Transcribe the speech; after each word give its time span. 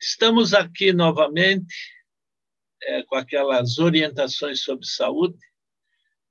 Estamos 0.00 0.54
aqui 0.54 0.92
novamente 0.92 1.74
é, 2.82 3.02
com 3.02 3.16
aquelas 3.16 3.78
orientações 3.78 4.62
sobre 4.62 4.86
saúde 4.86 5.38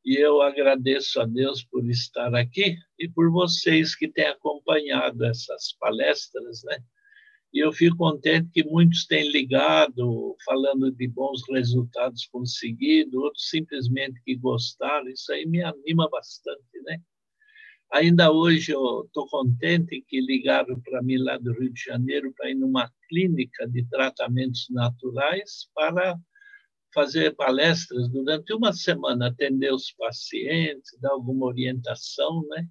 e 0.06 0.16
eu 0.16 0.42
agradeço 0.42 1.20
a 1.20 1.26
Deus 1.26 1.66
por 1.66 1.86
estar 1.90 2.34
aqui 2.34 2.78
e 2.98 3.10
por 3.10 3.30
vocês 3.30 3.94
que 3.94 4.08
têm 4.08 4.28
acompanhado 4.28 5.26
essas 5.26 5.74
palestras, 5.78 6.64
né? 6.64 6.78
E 7.54 7.60
eu 7.60 7.74
fico 7.74 7.98
contente 7.98 8.50
que 8.54 8.64
muitos 8.64 9.06
têm 9.06 9.30
ligado, 9.30 10.38
falando 10.46 10.90
de 10.90 11.08
bons 11.10 11.42
resultados 11.50 12.26
conseguidos, 12.28 13.14
outros 13.16 13.50
simplesmente 13.50 14.22
que 14.24 14.38
gostaram. 14.38 15.10
Isso 15.10 15.32
aí 15.34 15.46
me 15.46 15.62
anima 15.62 16.10
bastante, 16.10 16.82
né? 16.86 17.02
Ainda 17.94 18.32
hoje 18.32 18.74
eu 18.74 19.06
estou 19.06 19.28
contente 19.30 20.04
que 20.08 20.20
ligaram 20.20 20.80
para 20.82 21.02
mim 21.02 21.18
lá 21.18 21.38
do 21.38 21.54
Rio 21.54 21.72
de 21.72 21.82
Janeiro 21.82 22.34
para 22.36 22.50
ir 22.50 22.56
numa 22.56 22.92
clínica 23.08 23.68
de 23.68 23.86
tratamentos 23.88 24.68
naturais 24.70 25.70
para 25.74 26.18
fazer 26.94 27.36
palestras 27.36 28.10
durante 28.10 28.54
uma 28.54 28.74
semana, 28.74 29.28
atender 29.28 29.74
os 29.74 29.92
pacientes, 29.94 30.98
dar 31.00 31.12
alguma 31.12 31.46
orientação, 31.46 32.46
né? 32.50 32.68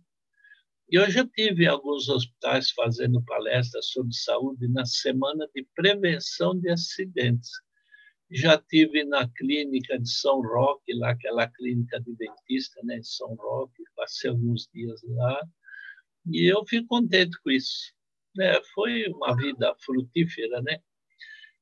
E 0.90 0.96
eu 0.96 1.10
já 1.10 1.26
tive 1.26 1.66
alguns 1.66 2.08
hospitais 2.08 2.70
fazendo 2.70 3.22
palestras 3.24 3.86
sobre 3.88 4.12
saúde 4.12 4.68
na 4.68 4.84
semana 4.84 5.48
de 5.54 5.66
prevenção 5.74 6.58
de 6.58 6.70
acidentes 6.70 7.50
já 8.30 8.58
tive 8.58 9.04
na 9.04 9.28
clínica 9.28 9.98
de 9.98 10.10
São 10.10 10.40
Roque, 10.40 10.92
lá 10.94 11.10
aquela 11.10 11.48
clínica 11.48 12.00
de 12.00 12.14
dentista, 12.16 12.80
né, 12.82 12.98
de 12.98 13.08
São 13.08 13.34
Roque, 13.34 13.82
passei 13.94 14.30
alguns 14.30 14.68
dias 14.72 15.00
lá 15.04 15.40
e 16.28 16.50
eu 16.50 16.64
fico 16.66 16.88
contente 16.88 17.38
com 17.42 17.50
isso. 17.50 17.92
Né? 18.34 18.60
Foi 18.74 19.06
uma 19.08 19.34
vida 19.36 19.74
frutífera, 19.80 20.60
né? 20.62 20.80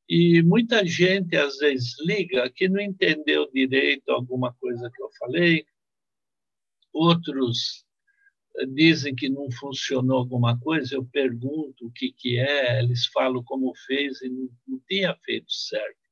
E 0.09 0.43
muita 0.43 0.85
gente 0.85 1.37
às 1.37 1.59
vezes 1.59 1.95
liga 2.01 2.51
que 2.51 2.69
não 2.69 2.81
entendeu 2.81 3.51
direito 3.53 4.11
alguma 4.11 4.53
coisa 4.55 4.91
que 4.95 5.03
eu 5.03 5.11
falei, 5.19 5.65
outros 6.93 7.84
eh, 8.59 8.67
dizem 8.67 9.15
que 9.15 9.31
não 9.31 9.51
funcionou 9.53 10.19
alguma 10.19 10.59
coisa, 10.61 10.95
eu 10.95 11.06
pergunto 11.06 11.87
o 11.87 11.91
que, 11.93 12.12
que 12.12 12.39
é, 12.39 12.81
eles 12.83 13.06
falam 13.06 13.43
como 13.45 13.75
fez 13.87 14.21
e 14.21 14.28
não, 14.28 14.51
não 14.69 14.81
tinha 14.87 15.17
feito 15.25 15.51
certo. 15.51 16.03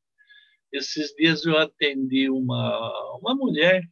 Esses 0.72 1.14
dias 1.14 1.44
eu 1.44 1.58
atendi 1.58 2.30
uma, 2.30 3.18
uma 3.18 3.34
mulher, 3.34 3.82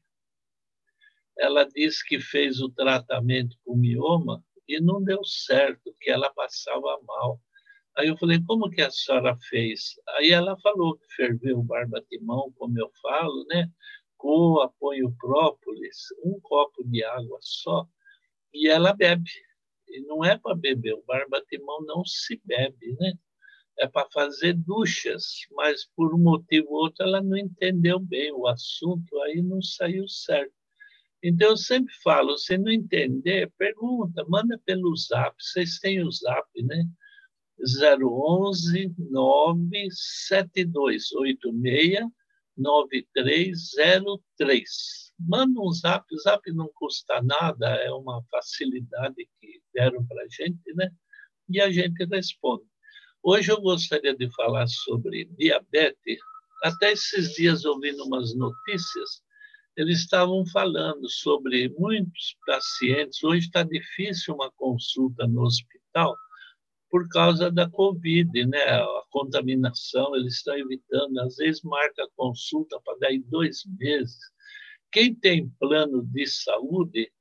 ela 1.39 1.65
disse 1.65 2.07
que 2.07 2.19
fez 2.19 2.61
o 2.61 2.71
tratamento 2.71 3.57
com 3.65 3.77
mioma 3.77 4.43
e 4.67 4.81
não 4.81 5.03
deu 5.03 5.23
certo, 5.25 5.95
que 6.01 6.11
ela 6.11 6.33
passava 6.33 6.99
mal. 7.07 7.41
Aí 7.97 8.09
eu 8.09 8.17
falei, 8.17 8.43
como 8.47 8.71
que 8.71 8.81
a 8.81 8.91
senhora 8.91 9.37
fez? 9.49 9.95
Aí 10.17 10.31
ela 10.31 10.57
falou 10.61 10.97
que 10.97 11.15
ferveu 11.15 11.63
barbatimão, 11.63 12.53
como 12.57 12.79
eu 12.79 12.91
falo, 13.03 13.45
né? 13.49 13.71
Coa, 14.17 14.73
põe 14.79 15.03
o 15.03 15.13
própolis, 15.17 16.07
um 16.25 16.39
copo 16.41 16.85
de 16.85 17.03
água 17.05 17.39
só, 17.43 17.87
e 18.55 18.69
ela 18.69 18.95
bebe. 18.95 19.31
E 19.89 20.01
não 20.03 20.25
é 20.25 20.39
para 20.39 20.55
beber, 20.55 20.95
o 20.95 21.05
barbatimão 21.05 21.83
não 21.83 22.05
se 22.05 22.41
bebe, 22.45 22.97
né? 23.01 23.13
É 23.81 23.89
para 23.89 24.09
fazer 24.13 24.55
duchas, 24.55 25.41
mas 25.53 25.85
por 25.97 26.15
um 26.15 26.19
motivo 26.19 26.69
ou 26.71 26.85
outro 26.85 27.05
ela 27.05 27.21
não 27.23 27.37
entendeu 27.37 27.99
bem 27.99 28.31
o 28.33 28.47
assunto, 28.47 29.19
aí 29.23 29.43
não 29.43 29.61
saiu 29.63 30.07
certo. 30.07 30.53
Então 31.23 31.51
eu 31.51 31.57
sempre 31.57 31.93
falo, 32.03 32.37
se 32.39 32.59
não 32.59 32.71
entender, 32.71 33.51
pergunta, 33.59 34.25
manda 34.29 34.59
pelo 34.65 34.95
Zap, 34.97 35.35
vocês 35.39 35.79
têm 35.79 36.03
o 36.03 36.11
Zap, 36.11 36.49
né? 36.63 36.85
011 37.59 38.95
97286 39.11 41.11
9303. 42.57 45.13
Manda 45.19 45.61
um 45.61 45.71
zap, 45.73 46.07
o 46.15 46.19
zap 46.19 46.51
não 46.53 46.71
custa 46.75 47.21
nada, 47.23 47.69
é 47.77 47.91
uma 47.93 48.23
facilidade 48.31 49.29
que 49.39 49.61
deram 49.75 50.05
para 50.07 50.23
a 50.23 50.29
gente, 50.29 50.73
né? 50.75 50.91
E 51.49 51.61
a 51.61 51.71
gente 51.71 52.05
responde. 52.07 52.70
Hoje 53.23 53.53
eu 53.53 53.61
gostaria 53.61 54.17
de 54.17 54.31
falar 54.35 54.67
sobre 54.67 55.27
diabetes. 55.39 56.19
Até 56.65 56.93
esses 56.93 57.35
dias, 57.35 57.67
ouvindo 57.67 58.03
umas 58.05 58.35
notícias, 58.35 59.23
eles 59.77 60.01
estavam 60.01 60.47
falando 60.47 61.07
sobre 61.07 61.69
muitos 61.79 62.37
pacientes. 62.47 63.23
Hoje 63.23 63.47
está 63.47 63.63
difícil 63.63 64.35
uma 64.35 64.51
consulta 64.53 65.27
no 65.27 65.43
hospital 65.43 66.17
por 66.91 67.07
causa 67.11 67.51
da 67.51 67.69
Covid, 67.69 68.47
né? 68.47 68.63
A 68.63 69.03
contaminação, 69.11 70.17
eles 70.17 70.37
estão 70.37 70.57
evitando. 70.57 71.19
Às 71.21 71.37
vezes 71.37 71.63
marca 71.63 72.09
consulta 72.17 72.81
para 72.83 72.97
daí 73.01 73.19
dois 73.19 73.65
meses. 73.79 74.19
Quem 74.91 75.15
tem 75.15 75.47
plano 75.61 76.03
de 76.07 76.27
saúde, 76.27 77.13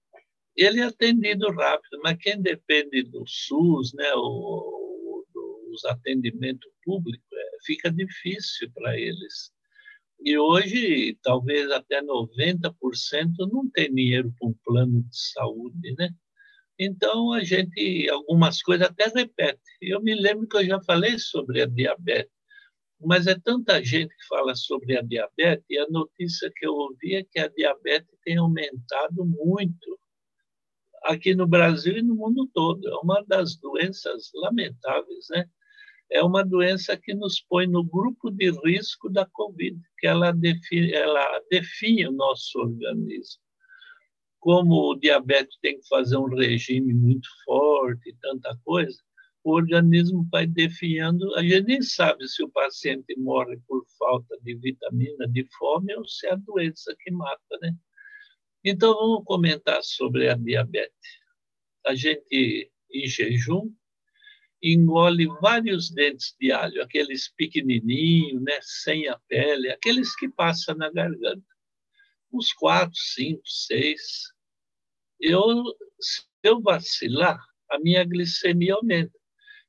ele 0.55 0.79
é 0.79 0.85
atendido 0.85 1.51
rápido, 1.51 1.99
mas 2.01 2.17
quem 2.17 2.41
depende 2.41 3.03
do 3.03 3.25
SUS, 3.27 3.93
né? 3.93 4.13
O, 4.15 4.78
os 5.79 5.85
atendimentos 5.85 6.69
públicos, 6.83 7.27
é, 7.31 7.57
fica 7.65 7.91
difícil 7.91 8.71
para 8.73 8.97
eles. 8.99 9.51
E 10.21 10.37
hoje, 10.37 11.17
talvez 11.23 11.71
até 11.71 12.01
90% 12.01 12.73
não 13.51 13.69
tem 13.71 13.93
dinheiro 13.93 14.33
para 14.37 14.49
um 14.49 14.55
plano 14.65 15.01
de 15.03 15.17
saúde, 15.33 15.95
né? 15.97 16.09
Então, 16.77 17.33
a 17.33 17.43
gente, 17.43 18.09
algumas 18.09 18.61
coisas 18.61 18.87
até 18.87 19.05
repete. 19.07 19.61
Eu 19.81 20.01
me 20.01 20.15
lembro 20.15 20.47
que 20.47 20.57
eu 20.57 20.65
já 20.65 20.81
falei 20.83 21.17
sobre 21.19 21.61
a 21.61 21.65
diabetes, 21.65 22.31
mas 23.01 23.27
é 23.27 23.35
tanta 23.37 23.83
gente 23.83 24.09
que 24.15 24.27
fala 24.27 24.55
sobre 24.55 24.97
a 24.97 25.01
diabetes, 25.01 25.65
e 25.69 25.77
a 25.77 25.87
notícia 25.89 26.51
que 26.55 26.65
eu 26.65 26.73
ouvi 26.73 27.15
é 27.15 27.23
que 27.23 27.39
a 27.39 27.47
diabetes 27.47 28.09
tem 28.23 28.37
aumentado 28.37 29.25
muito 29.25 29.99
aqui 31.03 31.33
no 31.33 31.47
Brasil 31.47 31.97
e 31.97 32.01
no 32.01 32.15
mundo 32.15 32.49
todo. 32.53 32.87
É 32.87 32.95
uma 32.97 33.23
das 33.25 33.55
doenças 33.57 34.31
lamentáveis, 34.33 35.27
né? 35.31 35.45
É 36.11 36.23
uma 36.23 36.43
doença 36.43 36.97
que 36.97 37.13
nos 37.13 37.41
põe 37.41 37.67
no 37.67 37.83
grupo 37.83 38.31
de 38.31 38.51
risco 38.65 39.09
da 39.09 39.25
Covid, 39.27 39.79
que 39.97 40.07
ela 40.07 40.31
define, 40.31 40.91
ela 40.91 41.41
define 41.51 42.07
o 42.07 42.11
nosso 42.11 42.59
organismo. 42.59 43.41
Como 44.39 44.91
o 44.91 44.95
diabetes 44.95 45.57
tem 45.61 45.79
que 45.79 45.87
fazer 45.87 46.17
um 46.17 46.33
regime 46.33 46.93
muito 46.93 47.27
forte 47.45 48.09
e 48.09 48.15
tanta 48.15 48.57
coisa, 48.63 48.97
o 49.43 49.53
organismo 49.53 50.27
vai 50.31 50.47
definhando. 50.47 51.35
A 51.35 51.43
gente 51.43 51.67
nem 51.67 51.81
sabe 51.81 52.27
se 52.27 52.43
o 52.43 52.49
paciente 52.49 53.15
morre 53.17 53.57
por 53.67 53.85
falta 53.97 54.37
de 54.41 54.55
vitamina, 54.55 55.27
de 55.27 55.45
fome, 55.57 55.93
ou 55.95 56.07
se 56.07 56.27
é 56.27 56.31
a 56.31 56.35
doença 56.35 56.95
que 56.99 57.11
mata, 57.11 57.57
né? 57.61 57.73
Então, 58.63 58.93
vamos 58.93 59.23
comentar 59.25 59.81
sobre 59.83 60.29
a 60.29 60.35
diabetes. 60.35 61.19
A 61.85 61.95
gente, 61.95 62.71
em 62.91 63.07
jejum, 63.07 63.73
engole 64.61 65.27
vários 65.41 65.89
dentes 65.89 66.35
de 66.39 66.51
alho, 66.51 66.81
aqueles 66.81 67.29
pequenininhos, 67.35 68.41
né, 68.41 68.59
sem 68.61 69.07
a 69.07 69.17
pele, 69.27 69.69
aqueles 69.69 70.15
que 70.15 70.29
passam 70.29 70.75
na 70.75 70.91
garganta. 70.91 71.43
Uns 72.31 72.53
quatro, 72.53 72.95
cinco, 72.95 73.41
seis. 73.45 74.01
Eu, 75.19 75.63
se 75.99 76.23
eu 76.43 76.61
vacilar, 76.61 77.39
a 77.69 77.79
minha 77.79 78.03
glicemia 78.03 78.75
aumenta. 78.75 79.17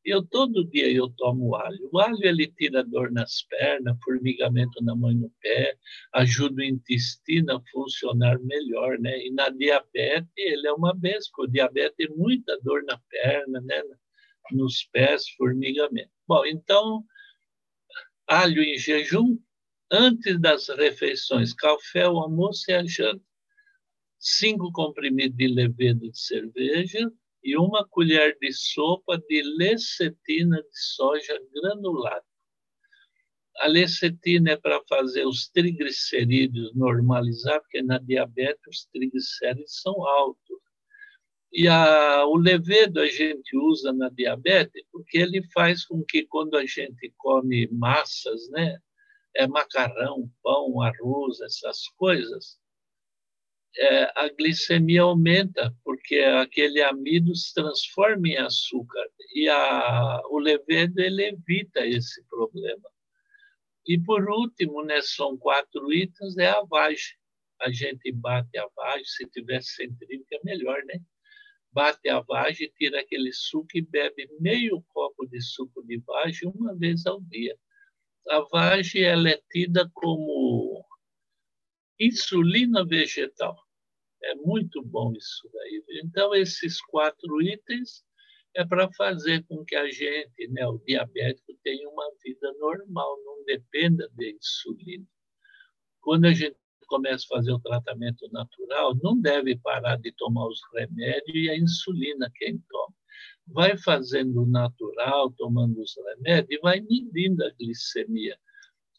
Eu 0.04 0.22
todo 0.26 0.64
dia 0.64 0.90
eu 0.90 1.10
tomo 1.10 1.54
alho. 1.54 1.88
O 1.92 1.98
alho 1.98 2.24
ele 2.24 2.46
tira 2.46 2.82
dor 2.82 3.12
nas 3.12 3.42
pernas, 3.42 3.98
formigamento 4.02 4.82
na 4.82 4.96
mão 4.96 5.12
e 5.12 5.14
no 5.14 5.30
pé, 5.42 5.76
ajuda 6.14 6.62
o 6.62 6.64
intestino 6.64 7.56
a 7.56 7.62
funcionar 7.70 8.38
melhor, 8.40 8.98
né? 8.98 9.18
E 9.26 9.30
na 9.30 9.50
diabetes 9.50 10.30
ele 10.36 10.66
é 10.66 10.72
uma 10.72 10.94
benção, 10.94 11.30
o 11.38 11.46
diabetes 11.46 11.96
tem 11.96 12.08
muita 12.16 12.58
dor 12.62 12.82
na 12.84 12.98
perna, 13.10 13.60
né? 13.60 13.82
Nos 14.52 14.84
pés, 14.92 15.28
formigamento. 15.30 16.10
Bom, 16.26 16.44
então, 16.46 17.04
alho 18.26 18.62
em 18.62 18.78
jejum, 18.78 19.38
antes 19.90 20.40
das 20.40 20.68
refeições, 20.68 21.52
café, 21.52 22.08
o 22.08 22.18
almoço 22.18 22.70
e 22.70 22.74
a 22.74 22.84
janta. 22.84 23.24
Cinco 24.18 24.70
comprimidos 24.72 25.36
de 25.36 25.48
levedo 25.48 26.10
de 26.10 26.18
cerveja 26.18 27.10
e 27.42 27.56
uma 27.56 27.86
colher 27.88 28.36
de 28.38 28.52
sopa 28.52 29.18
de 29.18 29.42
lecetina 29.56 30.62
de 30.62 30.78
soja 30.78 31.40
granulada. 31.52 32.24
A 33.60 33.66
lecetina 33.66 34.52
é 34.52 34.56
para 34.56 34.80
fazer 34.88 35.26
os 35.26 35.48
triglicerídeos 35.48 36.74
normalizar, 36.74 37.60
porque 37.60 37.82
na 37.82 37.98
diabetes 37.98 38.62
os 38.66 38.86
triglicéridos 38.86 39.80
são 39.80 40.02
altos. 40.06 40.59
E 41.52 41.66
a, 41.66 42.24
o 42.26 42.36
levedo 42.36 43.00
a 43.00 43.06
gente 43.06 43.56
usa 43.56 43.92
na 43.92 44.08
diabetes 44.10 44.84
porque 44.92 45.18
ele 45.18 45.42
faz 45.52 45.84
com 45.84 46.04
que 46.04 46.24
quando 46.26 46.56
a 46.56 46.64
gente 46.64 47.12
come 47.16 47.68
massas, 47.72 48.48
né, 48.50 48.78
é 49.34 49.46
macarrão, 49.46 50.30
pão, 50.42 50.80
arroz, 50.80 51.40
essas 51.40 51.88
coisas, 51.96 52.58
é, 53.78 54.04
a 54.16 54.28
glicemia 54.28 55.02
aumenta, 55.02 55.74
porque 55.84 56.18
aquele 56.18 56.82
amido 56.82 57.34
se 57.34 57.54
transforma 57.54 58.28
em 58.28 58.36
açúcar. 58.36 59.06
E 59.34 59.48
a, 59.48 60.20
o 60.28 60.38
levedo 60.38 61.00
ele 61.00 61.24
evita 61.28 61.86
esse 61.86 62.24
problema. 62.28 62.88
E, 63.86 63.98
por 63.98 64.28
último, 64.28 64.84
né, 64.84 65.00
são 65.02 65.36
quatro 65.36 65.92
itens, 65.92 66.36
é 66.36 66.48
a 66.48 66.62
vagem. 66.62 67.16
A 67.60 67.70
gente 67.70 68.10
bate 68.12 68.58
a 68.58 68.66
vagem, 68.76 69.04
se 69.04 69.26
tiver 69.30 69.62
centrífuga, 69.62 70.36
é 70.36 70.40
melhor, 70.44 70.82
né? 70.84 71.00
Bate 71.72 72.08
a 72.08 72.20
vagem, 72.20 72.72
tira 72.76 73.00
aquele 73.00 73.32
suco 73.32 73.68
e 73.74 73.80
bebe 73.80 74.28
meio 74.40 74.82
copo 74.88 75.26
de 75.26 75.40
suco 75.40 75.82
de 75.84 75.98
vagem 75.98 76.50
uma 76.54 76.76
vez 76.76 77.06
ao 77.06 77.20
dia. 77.22 77.56
A 78.28 78.40
vagem 78.50 79.02
ela 79.02 79.30
é 79.30 79.40
tida 79.50 79.88
como 79.94 80.84
insulina 81.98 82.84
vegetal. 82.84 83.56
É 84.22 84.34
muito 84.34 84.82
bom 84.82 85.12
isso 85.14 85.48
daí. 85.52 85.84
Então, 86.04 86.34
esses 86.34 86.80
quatro 86.82 87.40
itens 87.40 88.04
é 88.54 88.64
para 88.64 88.90
fazer 88.92 89.44
com 89.46 89.64
que 89.64 89.76
a 89.76 89.88
gente, 89.90 90.48
né, 90.48 90.66
o 90.66 90.78
diabético, 90.78 91.54
tenha 91.62 91.88
uma 91.88 92.10
vida 92.22 92.52
normal, 92.58 93.22
não 93.24 93.44
dependa 93.44 94.08
de 94.16 94.32
insulina. 94.32 95.06
Quando 96.00 96.26
a 96.26 96.32
gente 96.32 96.59
começa 96.90 97.24
a 97.24 97.36
fazer 97.36 97.52
o 97.52 97.60
tratamento 97.60 98.28
natural, 98.32 98.94
não 99.02 99.18
deve 99.18 99.56
parar 99.56 99.96
de 99.96 100.12
tomar 100.12 100.46
os 100.46 100.60
remédios 100.74 101.34
e 101.34 101.48
a 101.48 101.56
insulina 101.56 102.30
quem 102.34 102.58
toma. 102.68 102.94
Vai 103.46 103.78
fazendo 103.78 104.46
natural, 104.46 105.32
tomando 105.32 105.80
os 105.80 105.94
remédios 105.96 106.58
e 106.58 106.60
vai 106.60 106.80
medindo 106.80 107.44
a 107.44 107.50
glicemia 107.58 108.36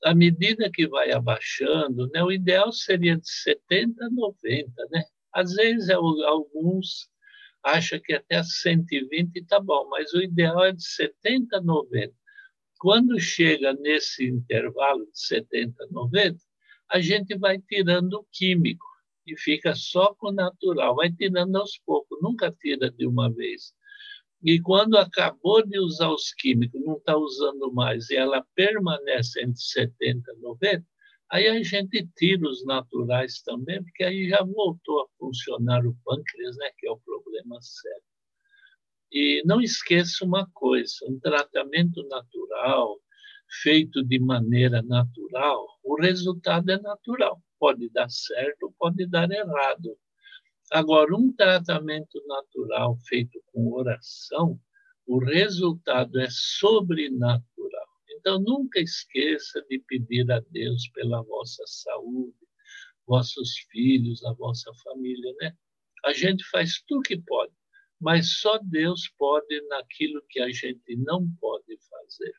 à 0.03 0.15
medida 0.15 0.69
que 0.71 0.87
vai 0.87 1.11
abaixando, 1.11 2.09
né, 2.09 2.23
o 2.23 2.31
ideal 2.31 2.71
seria 2.71 3.17
de 3.17 3.29
70 3.29 4.05
a 4.05 4.09
90, 4.09 4.87
né? 4.89 5.03
Às 5.33 5.53
vezes 5.53 5.89
alguns 5.89 7.09
acham 7.63 7.99
que 7.99 8.13
até 8.13 8.41
120 8.43 9.37
está 9.37 9.59
bom, 9.59 9.87
mas 9.89 10.13
o 10.13 10.21
ideal 10.21 10.65
é 10.65 10.71
de 10.71 10.83
70 10.83 11.57
a 11.57 11.61
90. 11.61 12.13
Quando 12.79 13.19
chega 13.19 13.73
nesse 13.73 14.25
intervalo 14.25 15.05
de 15.05 15.19
70 15.27 15.83
a 15.83 15.87
90, 15.91 16.39
a 16.91 16.99
gente 16.99 17.37
vai 17.37 17.59
tirando 17.59 18.13
o 18.15 18.25
químico 18.31 18.85
e 19.25 19.37
fica 19.37 19.73
só 19.75 20.13
com 20.15 20.29
o 20.29 20.33
natural, 20.33 20.95
vai 20.95 21.11
tirando 21.11 21.55
aos 21.55 21.77
poucos, 21.85 22.19
nunca 22.21 22.51
tira 22.51 22.91
de 22.91 23.07
uma 23.07 23.31
vez. 23.31 23.73
E 24.43 24.59
quando 24.59 24.97
acabou 24.97 25.65
de 25.65 25.79
usar 25.79 26.09
os 26.09 26.33
químicos, 26.33 26.81
não 26.83 26.97
está 26.97 27.15
usando 27.15 27.71
mais, 27.71 28.09
e 28.09 28.15
ela 28.15 28.45
permanece 28.55 29.41
entre 29.41 29.61
70 29.61 30.33
e 30.33 30.41
90, 30.41 30.85
aí 31.29 31.47
a 31.47 31.61
gente 31.63 32.07
tira 32.17 32.49
os 32.49 32.65
naturais 32.65 33.41
também, 33.43 33.83
porque 33.83 34.03
aí 34.03 34.27
já 34.27 34.43
voltou 34.43 35.01
a 35.01 35.07
funcionar 35.17 35.85
o 35.85 35.95
pâncreas, 36.03 36.57
né, 36.57 36.71
que 36.77 36.87
é 36.87 36.91
o 36.91 36.99
problema 36.99 37.61
sério. 37.61 38.03
E 39.11 39.43
não 39.45 39.61
esqueça 39.61 40.25
uma 40.25 40.49
coisa: 40.53 40.93
um 41.07 41.19
tratamento 41.19 42.01
natural, 42.07 42.97
feito 43.61 44.03
de 44.03 44.17
maneira 44.19 44.81
natural, 44.81 45.67
o 45.91 46.01
resultado 46.01 46.71
é 46.71 46.79
natural. 46.79 47.43
Pode 47.59 47.89
dar 47.89 48.09
certo, 48.09 48.73
pode 48.79 49.05
dar 49.07 49.29
errado. 49.29 49.97
Agora, 50.71 51.13
um 51.13 51.33
tratamento 51.33 52.25
natural 52.27 52.97
feito 53.09 53.43
com 53.47 53.73
oração, 53.73 54.57
o 55.05 55.19
resultado 55.19 56.17
é 56.17 56.27
sobrenatural. 56.29 57.87
Então, 58.09 58.39
nunca 58.39 58.79
esqueça 58.79 59.61
de 59.69 59.79
pedir 59.79 60.31
a 60.31 60.39
Deus 60.51 60.87
pela 60.93 61.21
vossa 61.23 61.63
saúde, 61.67 62.37
vossos 63.05 63.57
filhos, 63.69 64.23
a 64.23 64.31
vossa 64.31 64.71
família, 64.85 65.33
né? 65.41 65.53
A 66.05 66.13
gente 66.13 66.41
faz 66.45 66.81
tudo 66.87 67.01
que 67.01 67.21
pode, 67.21 67.51
mas 67.99 68.39
só 68.39 68.57
Deus 68.63 69.09
pode 69.17 69.59
naquilo 69.67 70.23
que 70.29 70.39
a 70.39 70.49
gente 70.49 70.95
não 70.95 71.29
pode 71.41 71.77
fazer. 71.89 72.33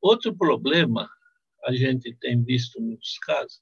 Outro 0.00 0.34
problema, 0.34 1.06
a 1.64 1.72
gente 1.72 2.14
tem 2.20 2.42
visto 2.42 2.80
muitos 2.80 3.18
casos, 3.18 3.60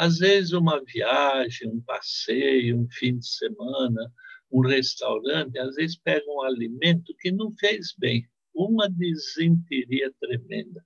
às 0.00 0.16
vezes, 0.16 0.52
uma 0.52 0.82
viagem, 0.82 1.68
um 1.68 1.80
passeio, 1.82 2.80
um 2.80 2.88
fim 2.90 3.18
de 3.18 3.28
semana, 3.28 4.10
um 4.50 4.60
restaurante, 4.60 5.58
às 5.58 5.74
vezes 5.74 5.98
pega 5.98 6.24
um 6.26 6.40
alimento 6.40 7.14
que 7.20 7.30
não 7.30 7.54
fez 7.56 7.94
bem, 7.98 8.26
uma 8.54 8.88
desinteria 8.88 10.10
tremenda. 10.18 10.82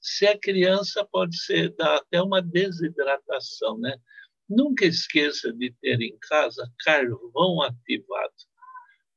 Se 0.00 0.26
a 0.26 0.38
criança 0.38 1.02
pode 1.10 1.36
ser 1.36 1.74
dar 1.76 1.96
até 1.96 2.20
uma 2.20 2.42
desidratação, 2.42 3.78
né? 3.78 3.96
Nunca 4.46 4.84
esqueça 4.84 5.50
de 5.52 5.74
ter 5.80 6.00
em 6.02 6.16
casa 6.28 6.70
carvão 6.84 7.62
ativado 7.62 8.34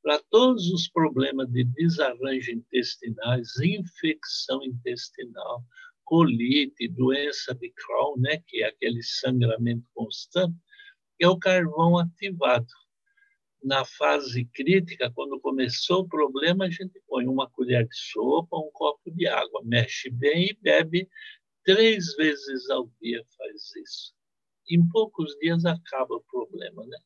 para 0.01 0.17
todos 0.31 0.67
os 0.71 0.87
problemas 0.87 1.49
de 1.49 1.63
desarranjo 1.63 2.51
intestinais, 2.51 3.49
infecção 3.61 4.63
intestinal, 4.63 5.63
colite, 6.11 6.89
doença 6.89 7.55
de 7.55 7.71
Crohn, 7.71 8.19
né, 8.19 8.43
que 8.45 8.61
é 8.61 8.67
aquele 8.67 9.01
sangramento 9.01 9.87
constante, 9.93 10.53
é 11.17 11.25
o 11.25 11.39
carvão 11.39 11.97
ativado. 11.97 12.67
Na 13.63 13.85
fase 13.85 14.43
crítica, 14.53 15.09
quando 15.09 15.39
começou 15.39 16.01
o 16.01 16.07
problema, 16.09 16.65
a 16.65 16.69
gente 16.69 17.01
põe 17.07 17.25
uma 17.27 17.49
colher 17.49 17.87
de 17.87 17.95
sopa, 17.95 18.57
um 18.57 18.69
copo 18.73 19.09
de 19.09 19.25
água, 19.25 19.61
mexe 19.63 20.09
bem 20.09 20.47
e 20.47 20.57
bebe 20.61 21.07
três 21.63 22.13
vezes 22.15 22.69
ao 22.69 22.91
dia 23.01 23.23
faz 23.37 23.73
isso. 23.77 24.13
Em 24.69 24.85
poucos 24.89 25.33
dias 25.39 25.63
acaba 25.63 26.15
o 26.15 26.23
problema, 26.29 26.85
né? 26.87 26.97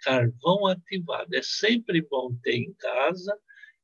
Carvão 0.00 0.66
ativado 0.66 1.34
é 1.34 1.42
sempre 1.42 2.02
bom 2.02 2.36
ter 2.42 2.56
em 2.56 2.74
casa. 2.74 3.34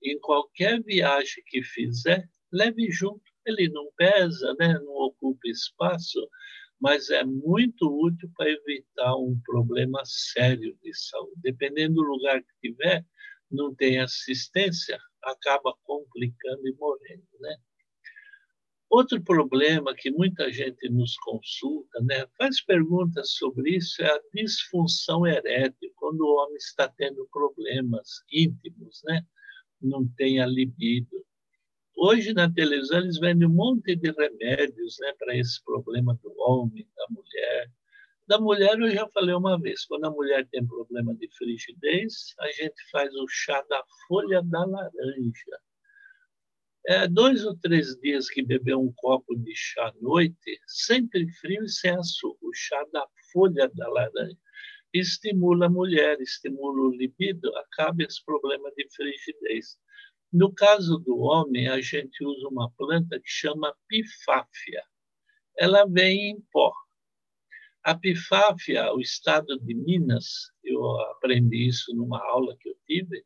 Em 0.02 0.18
qualquer 0.20 0.82
viagem 0.82 1.42
que 1.46 1.62
fizer, 1.62 2.28
leve 2.52 2.90
junto 2.90 3.33
ele 3.46 3.69
não 3.69 3.91
pesa, 3.96 4.55
né? 4.58 4.75
não 4.81 4.94
ocupa 4.94 5.49
espaço, 5.49 6.29
mas 6.81 7.11
é 7.11 7.25
muito 7.25 7.87
útil 7.87 8.31
para 8.37 8.50
evitar 8.50 9.17
um 9.17 9.41
problema 9.44 10.02
sério 10.05 10.76
de 10.82 10.94
saúde. 10.94 11.32
Dependendo 11.37 11.94
do 11.94 12.02
lugar 12.02 12.43
que 12.43 12.70
tiver, 12.70 13.05
não 13.50 13.75
tem 13.75 14.00
assistência, 14.00 14.99
acaba 15.23 15.75
complicando 15.85 16.67
e 16.67 16.75
morrendo, 16.75 17.26
né? 17.41 17.56
Outro 18.91 19.20
problema 19.20 19.93
que 19.93 20.11
muita 20.11 20.52
gente 20.52 20.88
nos 20.88 21.17
consulta, 21.17 22.00
né, 22.02 22.26
faz 22.38 22.62
perguntas 22.64 23.32
sobre 23.32 23.76
isso, 23.76 24.00
é 24.00 24.06
a 24.06 24.20
disfunção 24.32 25.26
erétil, 25.26 25.91
quando 25.96 26.20
o 26.20 26.37
homem 26.37 26.56
está 26.56 26.88
tendo 26.88 27.26
problemas 27.32 28.08
íntimos, 28.32 29.00
né, 29.05 29.26
não 29.82 30.06
tem 30.17 30.41
a 30.41 30.46
libido. 30.46 31.23
Hoje, 31.96 32.32
na 32.32 32.52
televisão, 32.52 32.99
eles 32.99 33.19
vendem 33.19 33.46
um 33.46 33.53
monte 33.53 33.94
de 33.94 34.10
remédios 34.10 34.96
né, 35.01 35.13
para 35.19 35.36
esse 35.36 35.63
problema 35.65 36.19
do 36.22 36.34
homem, 36.39 36.89
da 36.96 37.06
mulher. 37.08 37.70
Da 38.27 38.41
mulher, 38.41 38.79
eu 38.79 38.91
já 38.91 39.06
falei 39.08 39.34
uma 39.34 39.60
vez, 39.60 39.84
quando 39.84 40.06
a 40.06 40.10
mulher 40.10 40.48
tem 40.51 40.67
problema 40.67 41.15
de 41.15 41.29
frigidez, 41.36 42.34
a 42.41 42.51
gente 42.51 42.74
faz 42.91 43.15
o 43.15 43.27
chá 43.29 43.63
da 43.69 43.82
folha 44.08 44.43
da 44.43 44.65
laranja. 44.65 45.60
É, 46.86 47.06
dois 47.06 47.44
ou 47.44 47.56
três 47.58 47.94
dias 48.01 48.29
que 48.29 48.43
beber 48.43 48.77
um 48.77 48.93
copo 48.96 49.36
de 49.36 49.55
chá 49.55 49.89
à 49.89 49.94
noite, 50.01 50.60
sempre 50.67 51.31
frio 51.34 51.65
e 51.65 51.69
sem 51.69 51.93
açúcar, 51.93 52.46
o 52.46 52.53
chá 52.53 52.84
da 52.93 53.06
folha 53.32 53.70
da 53.74 53.89
laranja, 53.89 54.36
estimula 54.93 55.67
a 55.67 55.70
mulher, 55.70 56.20
estimula 56.20 56.89
o 56.89 56.96
libido, 56.96 57.55
acaba 57.56 58.03
esse 58.03 58.24
problema 58.24 58.70
de 58.77 58.86
frigidez. 58.94 59.79
No 60.34 60.53
caso 60.53 60.98
do 60.98 61.17
homem, 61.20 61.69
a 61.69 61.81
gente 61.81 62.24
usa 62.24 62.48
uma 62.48 62.69
planta 62.72 63.20
que 63.20 63.31
chama 63.31 63.72
pifáfia. 63.86 64.82
Ela 65.56 65.86
vem 65.86 66.31
em 66.31 66.41
pó. 66.50 66.72
A 67.84 67.94
pifáfia, 67.94 68.93
o 68.93 69.00
estado 69.00 69.56
de 69.60 69.74
Minas, 69.76 70.50
eu 70.64 70.84
aprendi 71.12 71.69
isso 71.69 71.94
numa 71.94 72.20
aula 72.20 72.56
que 72.58 72.69
eu 72.69 72.76
tive, 72.84 73.24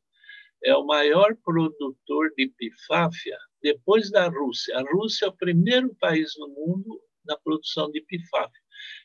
é 0.63 0.77
o 0.77 0.85
maior 0.85 1.35
produtor 1.37 2.31
de 2.37 2.49
pifáfia 2.49 3.39
depois 3.63 4.11
da 4.11 4.29
Rússia. 4.29 4.77
A 4.77 4.83
Rússia 4.93 5.25
é 5.25 5.29
o 5.31 5.37
primeiro 5.37 5.95
país 5.95 6.35
no 6.37 6.49
mundo 6.49 7.01
na 7.25 7.39
produção 7.39 7.91
de 7.91 8.03
pifáfia. 8.03 8.63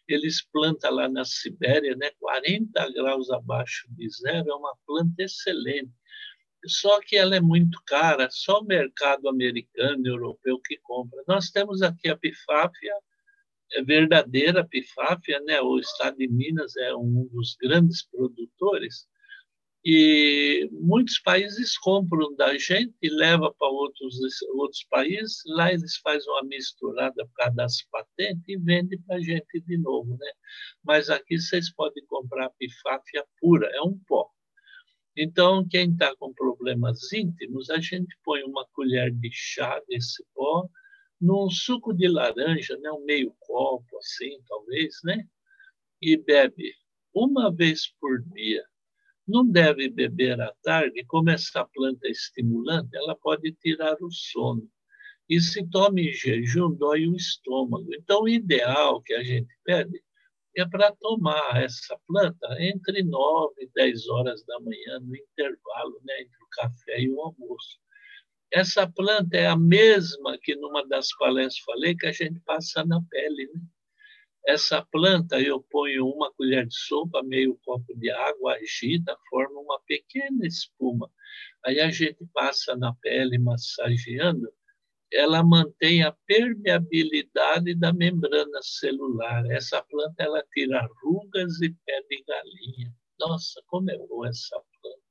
Eles 0.10 0.46
plantam 0.52 0.94
lá 0.94 1.08
na 1.08 1.24
Sibéria, 1.24 1.96
né, 1.96 2.12
40 2.20 2.92
graus 2.92 3.30
abaixo 3.30 3.88
de 3.92 4.10
zero, 4.10 4.52
é 4.52 4.56
uma 4.56 4.76
planta 4.86 5.24
excelente 5.24 6.03
só 6.68 7.00
que 7.02 7.16
ela 7.16 7.36
é 7.36 7.42
muito 7.42 7.82
cara, 7.86 8.30
só 8.32 8.60
o 8.60 8.66
mercado 8.66 9.28
americano 9.28 10.06
e 10.06 10.10
europeu 10.10 10.60
que 10.60 10.78
compra. 10.80 11.24
Nós 11.28 11.50
temos 11.50 11.82
aqui 11.82 12.10
a 12.10 12.18
pifáfia, 12.18 12.94
é 13.74 13.84
verdadeira 13.84 14.66
pifáfia, 14.66 15.40
né? 15.42 15.60
o 15.62 15.80
estado 15.80 16.18
de 16.18 16.28
Minas 16.28 16.76
é 16.78 16.96
um 16.96 17.28
dos 17.32 17.56
grandes 17.60 18.04
produtores, 18.08 19.08
E 19.86 20.70
muitos 20.72 21.20
países 21.20 21.78
compram 21.78 22.36
da 22.36 22.58
gente 22.58 22.96
e 23.02 23.10
levam 23.10 23.54
para 23.60 23.68
outros, 23.68 24.16
outros 24.56 24.84
países. 24.90 25.42
Lá 25.48 25.74
eles 25.74 25.98
fazem 25.98 26.30
uma 26.32 26.44
misturada 26.44 27.26
por 27.26 27.34
causa 27.36 27.56
das 27.56 27.82
patentes 27.92 28.48
e 28.48 28.58
vendem 28.58 29.02
para 29.02 29.18
a 29.18 29.22
gente 29.22 29.60
de 29.62 29.78
novo. 29.78 30.12
Né? 30.18 30.32
Mas 30.84 31.10
aqui 31.10 31.38
vocês 31.40 31.74
podem 31.74 32.06
comprar 32.08 32.50
pifáfia 32.52 33.26
pura, 33.42 33.70
é 33.74 33.82
um 33.82 34.00
pó. 34.08 34.30
Então, 35.16 35.68
quem 35.68 35.92
está 35.92 36.16
com 36.16 36.34
problemas 36.34 37.12
íntimos, 37.14 37.70
a 37.70 37.80
gente 37.80 38.18
põe 38.24 38.44
uma 38.44 38.66
colher 38.74 39.12
de 39.12 39.30
chá 39.32 39.82
desse 39.88 40.26
pó 40.34 40.68
num 41.22 41.50
suco 41.50 41.94
de 41.94 42.08
laranja, 42.08 42.78
né? 42.78 42.92
um 42.92 43.06
meio 43.06 43.34
copo, 43.40 43.98
assim, 43.98 44.40
talvez, 44.48 44.96
né? 45.04 45.26
e 46.02 46.18
bebe 46.18 46.74
uma 47.14 47.54
vez 47.54 47.88
por 48.00 48.22
dia 48.34 48.64
não 49.28 49.48
deve 49.48 49.90
beber 49.90 50.40
à 50.42 50.54
tarde, 50.62 51.04
como 51.06 51.30
essa 51.30 51.66
planta 51.66 52.08
é 52.08 52.12
estimulante, 52.12 52.96
ela 52.96 53.16
pode 53.16 53.52
tirar 53.54 53.96
o 54.02 54.12
sono. 54.12 54.70
E 55.30 55.40
se 55.40 55.66
toma 55.70 56.02
em 56.02 56.12
jejum, 56.12 56.76
dói 56.76 57.08
o 57.08 57.16
estômago. 57.16 57.88
Então, 57.94 58.24
o 58.24 58.30
ideal 58.30 59.02
que 59.02 59.14
a 59.14 59.24
gente 59.24 59.48
pede 59.64 60.04
é 60.56 60.66
para 60.66 60.92
tomar 60.96 61.64
essa 61.64 61.98
planta 62.08 62.48
entre 62.60 63.04
9 63.04 63.54
e 63.60 63.70
10 63.74 64.08
horas 64.10 64.46
da 64.46 64.60
manhã, 64.60 65.00
no 65.00 65.16
intervalo 65.16 66.00
né, 66.04 66.22
entre 66.22 66.44
o 66.44 66.50
café 66.52 67.02
e 67.02 67.10
o 67.10 67.22
almoço. 67.22 67.80
Essa 68.52 68.88
planta 68.88 69.36
é 69.36 69.48
a 69.48 69.58
mesma 69.58 70.38
que 70.40 70.56
numa 70.56 70.88
das 70.88 71.08
palestras 71.18 71.64
falei 71.66 71.96
que 71.96 72.06
a 72.06 72.12
gente 72.12 72.40
passa 72.42 72.86
na 72.86 73.02
pele. 73.10 73.48
Né? 73.48 73.62
Essa 74.46 74.86
planta 74.92 75.42
eu 75.42 75.60
ponho 75.72 76.06
uma 76.06 76.32
colher 76.34 76.68
de 76.68 76.76
sopa, 76.76 77.24
meio 77.24 77.58
copo 77.64 77.98
de 77.98 78.12
água, 78.12 78.54
agita, 78.56 79.18
forma 79.30 79.60
uma 79.60 79.80
pequena 79.88 80.46
espuma. 80.46 81.10
Aí 81.66 81.80
a 81.80 81.90
gente 81.90 82.24
passa 82.34 82.76
na 82.76 82.94
pele 82.96 83.40
massageando, 83.40 84.48
ela 85.14 85.44
mantém 85.44 86.04
a 86.04 86.12
permeabilidade 86.26 87.76
da 87.76 87.94
membrana 87.94 88.60
celular. 88.64 89.46
Essa 89.52 89.82
planta 89.84 90.24
ela 90.24 90.44
tira 90.54 90.88
rugas 91.04 91.62
e 91.62 91.70
pé 91.86 92.02
de 92.10 92.24
galinha. 92.28 92.94
Nossa, 93.20 93.62
como 93.68 93.92
é 93.92 93.98
boa 93.98 94.28
essa 94.28 94.60
planta. 94.82 95.04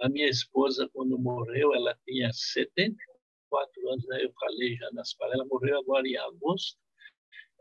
A 0.00 0.08
minha 0.08 0.28
esposa, 0.28 0.88
quando 0.92 1.18
morreu, 1.18 1.74
ela 1.74 1.98
tinha 2.06 2.30
74 2.32 3.90
anos, 3.90 4.06
né? 4.06 4.24
eu 4.24 4.32
falei 4.38 4.76
já 4.76 4.90
nas 4.92 5.14
palestras, 5.14 5.40
ela 5.40 5.48
morreu 5.48 5.78
agora 5.78 6.06
em 6.06 6.16
agosto, 6.16 6.78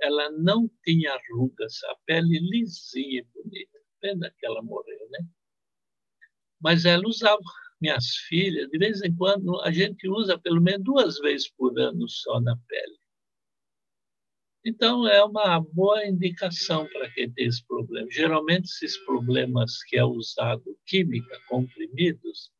ela 0.01 0.29
não 0.31 0.69
tinha 0.83 1.17
rugas, 1.31 1.83
a 1.85 1.95
pele 2.05 2.39
lisinha 2.39 3.21
e 3.21 3.27
bonita. 3.33 3.79
Pena 3.99 4.31
que 4.37 4.45
ela 4.45 4.61
morreu, 4.61 5.09
né? 5.09 5.19
Mas 6.61 6.85
ela 6.85 7.07
usava. 7.07 7.41
Minhas 7.79 8.15
filhas, 8.27 8.69
de 8.69 8.77
vez 8.77 9.01
em 9.03 9.15
quando, 9.15 9.61
a 9.61 9.71
gente 9.71 10.07
usa 10.09 10.37
pelo 10.37 10.61
menos 10.61 10.83
duas 10.83 11.19
vezes 11.19 11.49
por 11.49 11.77
ano 11.79 12.07
só 12.09 12.39
na 12.39 12.57
pele. 12.67 12.97
Então, 14.65 15.07
é 15.07 15.23
uma 15.23 15.59
boa 15.59 16.05
indicação 16.05 16.87
para 16.87 17.09
quem 17.11 17.31
tem 17.31 17.45
esse 17.45 17.65
problema. 17.65 18.07
Geralmente, 18.11 18.65
esses 18.65 18.97
problemas 19.05 19.83
que 19.83 19.97
é 19.97 20.03
usado 20.03 20.77
química, 20.85 21.39
comprimidos, 21.47 22.51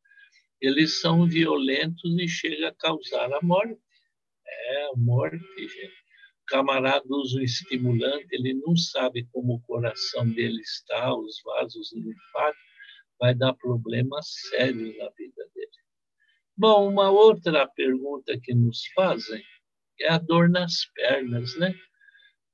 eles 0.60 1.00
são 1.00 1.26
violentos 1.26 2.16
e 2.18 2.28
chegam 2.28 2.68
a 2.68 2.74
causar 2.74 3.32
a 3.32 3.40
morte. 3.42 3.78
É, 4.46 4.90
morte, 4.96 5.38
gente 5.58 6.08
camarada 6.48 7.04
usa 7.08 7.38
um 7.38 7.42
estimulante, 7.42 8.26
ele 8.30 8.54
não 8.54 8.74
sabe 8.76 9.28
como 9.32 9.54
o 9.54 9.60
coração 9.60 10.28
dele 10.30 10.60
está, 10.60 11.14
os 11.14 11.40
vasos 11.44 11.92
linfáticos, 11.92 12.67
vai 13.18 13.34
dar 13.34 13.54
problemas 13.54 14.26
sérios 14.50 14.96
na 14.96 15.08
vida 15.10 15.44
dele. 15.54 15.70
Bom, 16.56 16.88
uma 16.90 17.10
outra 17.10 17.66
pergunta 17.68 18.38
que 18.42 18.54
nos 18.54 18.86
fazem 18.94 19.42
é 20.00 20.08
a 20.08 20.18
dor 20.18 20.48
nas 20.48 20.86
pernas, 20.94 21.56
né? 21.58 21.74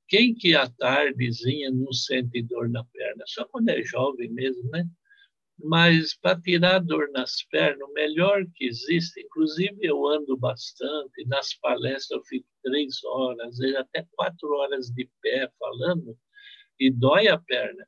Quem 0.07 0.35
que 0.35 0.55
à 0.55 0.69
tardezinha 0.69 1.71
não 1.71 1.91
sente 1.91 2.41
dor 2.43 2.69
na 2.69 2.83
perna? 2.85 3.23
Só 3.27 3.45
quando 3.45 3.69
é 3.69 3.81
jovem 3.81 4.29
mesmo, 4.29 4.69
né? 4.69 4.85
Mas 5.57 6.13
para 6.15 6.39
tirar 6.39 6.79
dor 6.79 7.09
nas 7.11 7.43
pernas, 7.49 7.87
o 7.87 7.93
melhor 7.93 8.45
que 8.55 8.65
existe, 8.65 9.21
inclusive 9.21 9.77
eu 9.81 10.05
ando 10.07 10.37
bastante, 10.37 11.25
nas 11.27 11.53
palestras 11.55 12.11
eu 12.11 12.23
fico 12.25 12.47
três 12.61 13.03
horas, 13.03 13.47
às 13.47 13.57
vezes 13.57 13.75
até 13.75 14.05
quatro 14.11 14.49
horas 14.57 14.87
de 14.89 15.09
pé 15.21 15.49
falando, 15.57 16.17
e 16.79 16.91
dói 16.91 17.27
a 17.27 17.39
perna. 17.39 17.87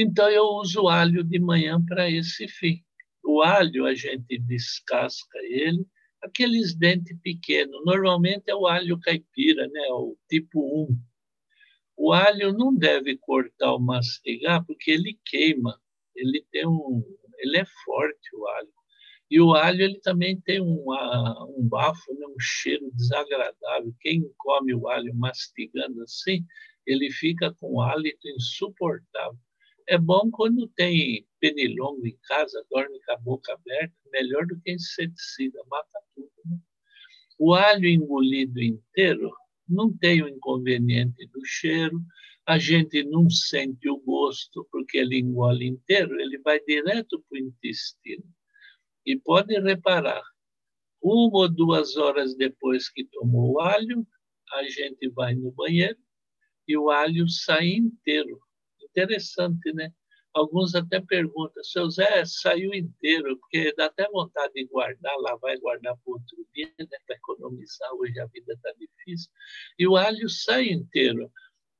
Então 0.00 0.30
eu 0.30 0.44
uso 0.44 0.88
alho 0.88 1.24
de 1.24 1.40
manhã 1.40 1.84
para 1.84 2.10
esse 2.10 2.46
fim. 2.46 2.82
O 3.24 3.42
alho 3.42 3.84
a 3.84 3.94
gente 3.94 4.38
descasca 4.38 5.38
ele, 5.42 5.84
aqueles 6.22 6.74
dentes 6.74 7.18
pequenos, 7.20 7.84
normalmente 7.84 8.44
é 8.48 8.54
o 8.54 8.66
alho 8.66 8.98
caipira, 9.00 9.66
né? 9.68 9.80
o 9.90 10.16
tipo 10.28 10.88
1. 10.92 10.98
O 11.96 12.12
alho 12.12 12.52
não 12.52 12.74
deve 12.74 13.16
cortar 13.18 13.72
ou 13.72 13.80
mastigar 13.80 14.64
porque 14.64 14.92
ele 14.92 15.18
queima 15.24 15.78
ele 16.18 16.44
tem 16.50 16.66
um, 16.66 17.02
ele 17.38 17.58
é 17.58 17.64
forte 17.84 18.36
o 18.36 18.46
alho. 18.48 18.68
E 19.30 19.40
o 19.40 19.54
alho 19.54 19.82
ele 19.82 20.00
também 20.00 20.40
tem 20.40 20.60
um, 20.60 20.84
um 21.56 21.68
bafo, 21.68 22.14
né, 22.14 22.26
um 22.26 22.40
cheiro 22.40 22.90
desagradável. 22.94 23.94
Quem 24.00 24.22
come 24.38 24.74
o 24.74 24.88
alho 24.88 25.14
mastigando 25.14 26.02
assim, 26.02 26.44
ele 26.86 27.10
fica 27.10 27.54
com 27.54 27.74
um 27.74 27.80
hálito 27.80 28.26
insuportável. 28.28 29.38
É 29.88 29.96
bom 29.96 30.30
quando 30.30 30.68
tem 30.68 31.26
penilongo 31.40 32.06
em 32.06 32.16
casa, 32.28 32.62
dorme 32.70 33.00
com 33.06 33.12
a 33.12 33.16
boca 33.16 33.54
aberta, 33.54 33.94
melhor 34.12 34.46
do 34.46 34.60
que 34.60 34.72
inseticida, 34.72 35.58
mata 35.70 35.98
tudo. 36.14 36.30
Né? 36.44 36.58
O 37.38 37.54
alho 37.54 37.88
engolido 37.88 38.60
inteiro 38.60 39.32
não 39.66 39.90
tem 39.96 40.22
o 40.22 40.28
inconveniente 40.28 41.26
do 41.28 41.42
cheiro, 41.42 42.02
a 42.46 42.58
gente 42.58 43.02
não 43.04 43.30
sente 43.30 43.88
o 43.88 43.96
gosto, 43.98 44.68
porque 44.70 44.98
ele 44.98 45.18
engole 45.20 45.66
inteiro, 45.66 46.20
ele 46.20 46.38
vai 46.38 46.60
direto 46.60 47.24
para 47.26 47.36
o 47.36 47.42
intestino. 47.42 48.24
E 49.06 49.16
pode 49.18 49.58
reparar, 49.58 50.22
uma 51.02 51.38
ou 51.38 51.48
duas 51.48 51.96
horas 51.96 52.36
depois 52.36 52.90
que 52.90 53.06
tomou 53.06 53.54
o 53.54 53.60
alho, 53.60 54.06
a 54.52 54.64
gente 54.64 55.08
vai 55.10 55.34
no 55.34 55.50
banheiro 55.50 55.98
e 56.66 56.76
o 56.76 56.90
alho 56.90 57.26
sai 57.26 57.68
inteiro. 57.68 58.38
Interessante, 58.90 59.72
né? 59.72 59.92
Alguns 60.34 60.74
até 60.74 61.00
perguntam, 61.00 61.64
seu 61.64 61.90
Zé, 61.90 62.24
saiu 62.24 62.72
inteiro, 62.74 63.38
porque 63.38 63.74
dá 63.76 63.86
até 63.86 64.08
vontade 64.10 64.52
de 64.54 64.66
guardar, 64.66 65.16
lá 65.18 65.36
vai 65.36 65.56
guardar 65.58 65.96
para 65.96 66.12
outro 66.12 66.46
dia, 66.54 66.72
né, 66.78 66.98
para 67.06 67.16
economizar, 67.16 67.92
hoje 67.94 68.20
a 68.20 68.26
vida 68.26 68.52
está 68.52 68.72
difícil. 68.78 69.30
E 69.78 69.88
o 69.88 69.96
alho 69.96 70.28
sai 70.28 70.68
inteiro 70.68 71.32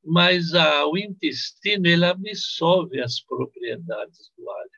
mas 0.05 0.55
ah, 0.55 0.87
o 0.87 0.97
intestino 0.97 1.87
ele 1.87 2.05
absorve 2.05 3.01
as 3.01 3.21
propriedades 3.21 4.33
do 4.37 4.51
alho. 4.51 4.71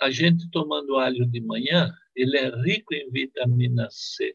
A 0.00 0.10
gente 0.10 0.50
tomando 0.50 0.96
alho 0.96 1.26
de 1.26 1.40
manhã, 1.40 1.92
ele 2.16 2.38
é 2.38 2.48
rico 2.62 2.94
em 2.94 3.10
vitamina 3.10 3.88
C, 3.90 4.34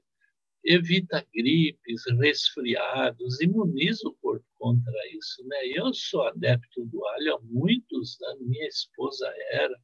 evita 0.66 1.26
gripes, 1.34 2.04
resfriados, 2.20 3.40
imuniza 3.40 4.08
o 4.08 4.16
corpo 4.16 4.46
contra 4.58 4.92
isso, 5.16 5.46
né? 5.48 5.68
Eu 5.68 5.94
sou 5.94 6.24
adepto 6.24 6.86
do 6.86 7.06
alho 7.08 7.36
há 7.36 7.40
muitos 7.44 8.20
anos, 8.22 8.48
minha 8.48 8.68
esposa 8.68 9.32
era, 9.52 9.80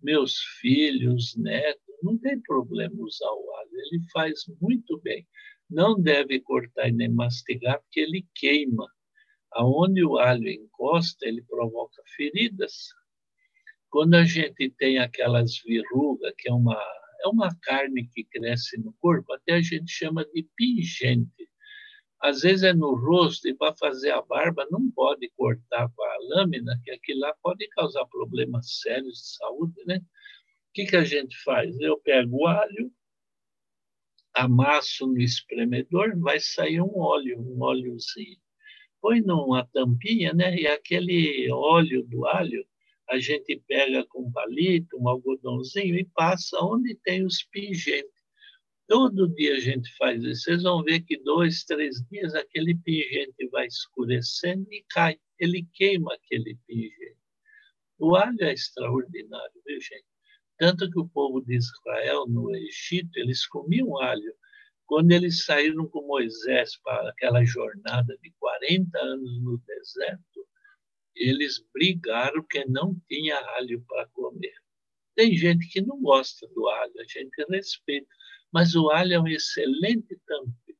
meus 0.00 0.38
filhos, 0.60 1.36
netos, 1.36 1.94
não 2.02 2.18
tem 2.18 2.40
problema 2.40 2.94
usar 2.98 3.30
o 3.30 3.54
alho, 3.56 3.70
ele 3.72 4.02
faz 4.12 4.44
muito 4.60 4.98
bem. 5.00 5.26
Não 5.70 6.00
deve 6.00 6.40
cortar 6.40 6.90
nem 6.90 7.08
mastigar, 7.08 7.80
porque 7.80 8.00
ele 8.00 8.26
queima 8.34 8.86
aonde 9.52 10.04
o 10.04 10.18
alho 10.18 10.48
encosta, 10.48 11.26
ele 11.26 11.42
provoca 11.42 12.02
feridas. 12.16 12.88
Quando 13.88 14.14
a 14.14 14.24
gente 14.24 14.70
tem 14.70 14.98
aquelas 14.98 15.58
verrugas, 15.64 16.34
que 16.36 16.48
é 16.48 16.52
uma, 16.52 16.76
é 17.22 17.28
uma 17.28 17.54
carne 17.62 18.08
que 18.08 18.24
cresce 18.24 18.78
no 18.80 18.92
corpo, 18.94 19.32
até 19.32 19.54
a 19.54 19.60
gente 19.62 19.90
chama 19.90 20.24
de 20.24 20.48
pingente. 20.56 21.48
Às 22.20 22.40
vezes 22.40 22.62
é 22.62 22.72
no 22.72 22.94
rosto 22.94 23.48
e 23.48 23.54
para 23.54 23.76
fazer 23.76 24.10
a 24.10 24.22
barba 24.22 24.66
não 24.70 24.90
pode 24.90 25.30
cortar 25.36 25.88
com 25.94 26.02
a 26.02 26.16
lâmina, 26.28 26.80
que 26.82 26.90
aquilo 26.90 27.20
lá 27.20 27.34
pode 27.42 27.68
causar 27.68 28.06
problemas 28.06 28.80
sérios 28.80 29.18
de 29.18 29.36
saúde, 29.36 29.84
né? 29.86 29.98
O 29.98 30.02
que, 30.74 30.86
que 30.86 30.96
a 30.96 31.04
gente 31.04 31.36
faz? 31.42 31.78
Eu 31.80 31.98
pego 31.98 32.44
o 32.44 32.46
alho, 32.46 32.90
amasso 34.34 35.06
no 35.06 35.20
espremedor, 35.20 36.18
vai 36.18 36.40
sair 36.40 36.80
um 36.80 36.98
óleo, 36.98 37.40
um 37.40 37.62
óleozinho 37.62 38.38
põe 39.04 39.20
numa 39.20 39.66
tampinha, 39.66 40.32
né? 40.32 40.56
E 40.56 40.66
aquele 40.66 41.52
óleo 41.52 42.02
do 42.04 42.26
alho 42.26 42.66
a 43.10 43.18
gente 43.18 43.62
pega 43.66 44.04
com 44.06 44.22
um 44.22 44.32
palito, 44.32 44.96
um 44.98 45.08
algodãozinho 45.08 45.98
e 45.98 46.04
passa 46.14 46.58
onde 46.60 46.94
tem 47.04 47.24
os 47.24 47.42
pingentes. 47.44 48.12
Todo 48.86 49.32
dia 49.34 49.54
a 49.54 49.60
gente 49.60 49.94
faz 49.96 50.22
isso. 50.22 50.42
Vocês 50.42 50.62
vão 50.62 50.82
ver 50.82 51.00
que 51.00 51.16
dois, 51.22 51.64
três 51.64 51.96
dias 52.10 52.34
aquele 52.34 52.74
pingente 52.74 53.48
vai 53.50 53.66
escurecendo 53.66 54.66
e 54.70 54.84
cai. 54.90 55.18
Ele 55.38 55.66
queima 55.72 56.14
aquele 56.14 56.58
pingente. 56.66 57.16
O 57.98 58.16
alho 58.16 58.42
é 58.42 58.52
extraordinário, 58.52 59.62
viu, 59.64 59.80
gente? 59.80 60.04
Tanto 60.58 60.90
que 60.90 60.98
o 60.98 61.08
povo 61.08 61.40
de 61.40 61.56
Israel, 61.56 62.26
no 62.28 62.54
Egito, 62.54 63.10
eles 63.16 63.46
comiam 63.46 64.00
alho. 64.00 64.34
Quando 64.86 65.12
eles 65.12 65.44
saíram 65.44 65.88
com 65.88 66.06
Moisés 66.06 66.78
para 66.82 67.08
aquela 67.08 67.44
jornada 67.44 68.16
de 68.22 68.30
40 68.38 68.98
anos 68.98 69.42
no 69.42 69.58
deserto, 69.58 70.33
eles 71.14 71.64
brigaram 71.72 72.42
que 72.42 72.64
não 72.66 72.94
tinha 73.08 73.38
alho 73.56 73.84
para 73.86 74.06
comer. 74.08 74.54
Tem 75.14 75.36
gente 75.36 75.68
que 75.68 75.80
não 75.80 76.00
gosta 76.00 76.46
do 76.48 76.68
alho, 76.68 77.00
a 77.00 77.04
gente 77.04 77.44
respeita, 77.48 78.08
mas 78.52 78.74
o 78.74 78.90
alho 78.90 79.14
é 79.14 79.20
um 79.20 79.28
excelente 79.28 80.18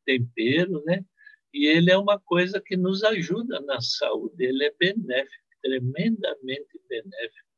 tempero, 0.04 0.82
né? 0.84 1.04
E 1.52 1.66
ele 1.66 1.90
é 1.90 1.96
uma 1.96 2.18
coisa 2.18 2.60
que 2.60 2.76
nos 2.76 3.04
ajuda 3.04 3.60
na 3.60 3.80
saúde, 3.80 4.44
ele 4.44 4.64
é 4.64 4.74
benéfico, 4.78 5.44
tremendamente 5.62 6.80
benéfico. 6.88 7.48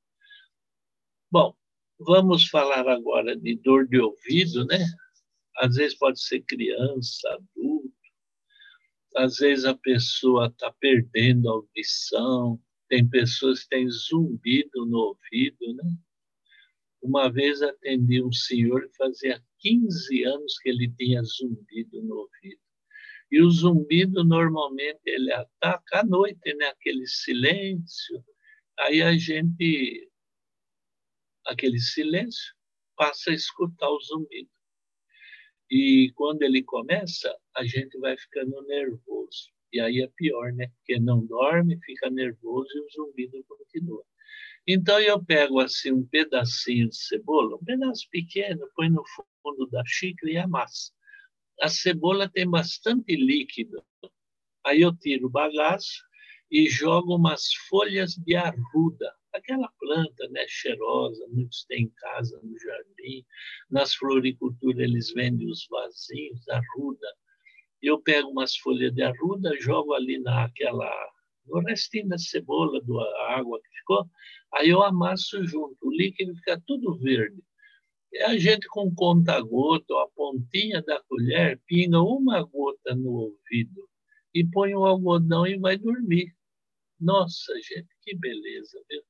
Bom, 1.31 1.57
vamos 1.99 2.47
falar 2.49 2.87
agora 2.89 3.35
de 3.35 3.57
dor 3.57 3.89
de 3.89 3.99
ouvido, 3.99 4.67
né? 4.67 4.79
Às 5.57 5.77
vezes 5.77 5.97
pode 5.97 6.21
ser 6.21 6.43
criança, 6.43 7.29
adulto, 7.31 7.91
às 9.17 9.39
vezes 9.39 9.65
a 9.65 9.75
pessoa 9.75 10.49
está 10.49 10.71
perdendo 10.79 11.49
a 11.49 11.53
audição, 11.53 12.61
tem 12.89 13.09
pessoas 13.09 13.63
que 13.63 13.71
têm 13.71 13.89
zumbido 13.91 14.87
no 14.87 14.99
ouvido, 14.99 15.75
né? 15.75 15.85
Uma 17.03 17.31
vez 17.31 17.63
atendi 17.63 18.23
um 18.23 18.33
senhor 18.33 18.89
que 18.89 18.97
fazia 18.97 19.43
15 19.59 20.25
anos 20.25 20.59
que 20.59 20.69
ele 20.69 20.93
tinha 20.97 21.23
zumbido 21.23 22.03
no 22.03 22.17
ouvido. 22.17 22.61
E 23.31 23.41
o 23.43 23.51
zumbido, 23.51 24.25
normalmente, 24.25 25.01
ele 25.05 25.33
ataca 25.33 26.01
à 26.01 26.05
noite, 26.05 26.55
né? 26.55 26.67
aquele 26.67 27.07
silêncio. 27.07 28.25
Aí 28.79 29.03
a 29.03 29.17
gente, 29.17 30.11
aquele 31.47 31.79
silêncio, 31.79 32.55
passa 32.97 33.31
a 33.31 33.35
escutar 33.35 33.91
o 33.91 34.01
zumbido. 34.01 34.51
E 35.71 36.13
quando 36.15 36.43
ele 36.43 36.63
começa, 36.63 37.37
a 37.57 37.65
gente 37.65 37.99
vai 37.99 38.17
ficando 38.17 38.63
nervoso. 38.63 39.56
E 39.77 39.81
aí 39.81 40.03
é 40.03 40.09
pior, 40.17 40.53
né? 40.53 40.69
Porque 40.69 40.99
não 41.01 41.25
dorme, 41.27 41.79
fica 41.85 42.11
nervoso 42.11 42.69
e 42.75 42.81
o 42.81 42.89
zumbido 42.91 43.45
continua. 43.49 44.03
Então 44.67 45.01
eu 45.01 45.25
pego 45.25 45.61
assim 45.61 45.93
um 45.93 46.07
pedacinho 46.07 46.89
de 46.89 46.97
cebola, 46.97 47.57
um 47.57 47.65
pedaço 47.65 48.09
pequeno, 48.11 48.69
põe 48.75 48.89
no 48.91 49.03
fundo 49.43 49.67
da 49.71 49.83
xícara 49.87 50.33
e 50.33 50.37
amasso 50.37 50.97
a 51.61 51.69
cebola 51.69 52.29
tem 52.29 52.49
bastante 52.49 53.17
líquido. 53.17 53.83
Aí 54.65 54.81
eu 54.83 54.95
tiro 54.97 55.27
o 55.27 55.31
bagaço 55.31 56.05
e 56.51 56.69
jogo 56.69 57.17
umas 57.17 57.53
folhas 57.69 58.15
de 58.15 58.37
arruda, 58.37 59.13
aquela 59.33 59.69
planta 59.79 60.29
né, 60.31 60.45
cheirosa, 60.49 61.27
muitos 61.29 61.65
têm 61.65 61.85
em 61.85 61.91
casa, 61.91 62.39
no 62.43 62.59
jardim. 62.59 63.25
Nas 63.71 63.95
floriculturas 63.95 64.81
eles 64.81 65.13
vendem 65.13 65.51
os 65.51 65.67
vasinhos, 65.69 66.49
arruda. 66.49 67.09
Eu 67.87 68.01
pego 68.01 68.31
umas 68.31 68.57
folhas 68.57 68.93
de 68.93 69.03
arruda, 69.03 69.57
jogo 69.61 69.95
ali 69.95 70.19
naquela, 70.19 70.91
no 71.47 71.61
restinho 71.61 72.09
da 72.09 72.19
cebola, 72.19 72.81
da 72.83 73.37
água 73.37 73.61
que 73.61 73.79
ficou, 73.79 74.05
aí 74.55 74.71
eu 74.71 74.83
amasso 74.83 75.47
junto. 75.47 75.77
O 75.81 75.93
líquido 75.93 76.35
fica 76.35 76.61
tudo 76.67 76.99
verde. 76.99 77.41
É 78.13 78.25
a 78.25 78.37
gente 78.37 78.67
com 78.69 78.93
conta-gota, 78.93 79.95
a 80.03 80.09
pontinha 80.17 80.83
da 80.83 81.01
colher, 81.05 81.61
pinga 81.65 82.01
uma 82.01 82.43
gota 82.43 82.93
no 82.97 83.13
ouvido 83.13 83.89
e 84.35 84.45
põe 84.45 84.75
o 84.75 84.85
algodão 84.85 85.47
e 85.47 85.57
vai 85.57 85.77
dormir. 85.77 86.35
Nossa, 86.99 87.55
gente, 87.61 87.89
que 88.03 88.17
beleza, 88.17 88.83
viu? 88.89 89.03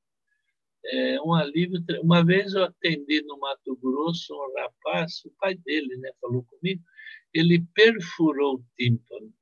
É 0.84 1.20
um 1.22 1.32
alívio. 1.32 1.82
Uma 2.02 2.22
vez 2.22 2.52
eu 2.52 2.64
atendi 2.64 3.22
no 3.22 3.38
Mato 3.38 3.74
Grosso 3.76 4.34
um 4.34 4.60
rapaz, 4.60 5.24
o 5.24 5.30
pai 5.40 5.54
dele, 5.54 5.96
né, 5.96 6.10
falou 6.20 6.44
comigo, 6.44 6.82
ele 7.38 7.64
perfurou 7.74 8.56
o 8.56 8.64
tímpano. 8.78 9.32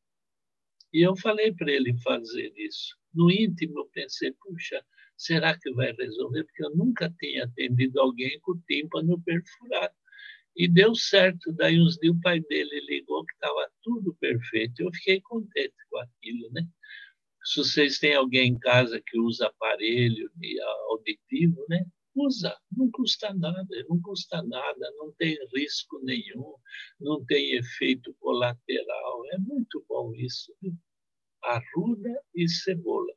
E 0.92 1.02
eu 1.02 1.16
falei 1.16 1.52
para 1.52 1.72
ele 1.72 1.96
fazer 1.98 2.52
isso. 2.56 2.96
No 3.12 3.30
íntimo, 3.30 3.80
eu 3.80 3.86
pensei, 3.92 4.32
puxa, 4.32 4.84
será 5.16 5.58
que 5.58 5.70
vai 5.72 5.92
resolver? 5.92 6.44
Porque 6.44 6.64
eu 6.64 6.74
nunca 6.74 7.12
tinha 7.20 7.44
atendido 7.44 8.00
alguém 8.00 8.38
com 8.40 8.52
o 8.52 8.62
tímpano 8.68 9.20
perfurado. 9.22 9.94
E 10.56 10.68
deu 10.68 10.94
certo. 10.94 11.52
Daí 11.52 11.80
uns 11.80 11.96
dias 11.96 12.14
o 12.14 12.20
pai 12.20 12.40
dele 12.40 12.80
ligou 12.88 13.24
que 13.24 13.34
estava 13.34 13.68
tudo 13.82 14.14
perfeito. 14.20 14.82
Eu 14.82 14.92
fiquei 14.94 15.20
contente 15.20 15.74
com 15.90 15.98
aquilo, 15.98 16.50
né? 16.52 16.66
Se 17.44 17.59
vocês 17.59 17.98
têm 17.98 18.14
alguém 18.14 18.50
em 18.52 18.59
casa 18.59 19.02
que 19.04 19.18
usa 19.18 19.46
aparelho 19.46 20.30
auditivo, 20.88 21.64
né? 21.68 21.85
Usa, 22.14 22.57
não 22.77 22.90
custa 22.90 23.35
nada, 23.35 23.66
não 23.88 24.00
custa 24.00 24.42
nada, 24.42 24.92
não 24.98 25.12
tem 25.12 25.37
risco 25.55 25.98
nenhum, 26.03 26.55
não 27.00 27.24
tem 27.24 27.57
efeito 27.57 28.14
colateral. 28.20 29.27
É 29.33 29.38
muito 29.38 29.85
bom 29.88 30.14
isso. 30.14 30.55
Viu? 30.62 30.74
Arruda 31.42 32.22
e 32.35 32.48
cebola 32.48 33.12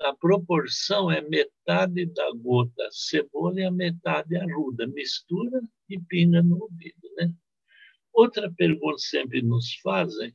a 0.00 0.14
proporção 0.14 1.10
é 1.10 1.20
metade 1.20 2.06
da 2.06 2.30
gota 2.32 2.88
cebola 2.90 3.60
e 3.60 3.64
a 3.64 3.70
metade 3.70 4.36
arruda. 4.36 4.86
Mistura 4.86 5.60
e 5.88 5.98
pinga 5.98 6.42
no 6.42 6.62
ouvido, 6.62 7.12
né? 7.16 7.32
Outra 8.12 8.50
pergunta 8.52 8.98
sempre 8.98 9.42
nos 9.42 9.74
fazem 9.80 10.34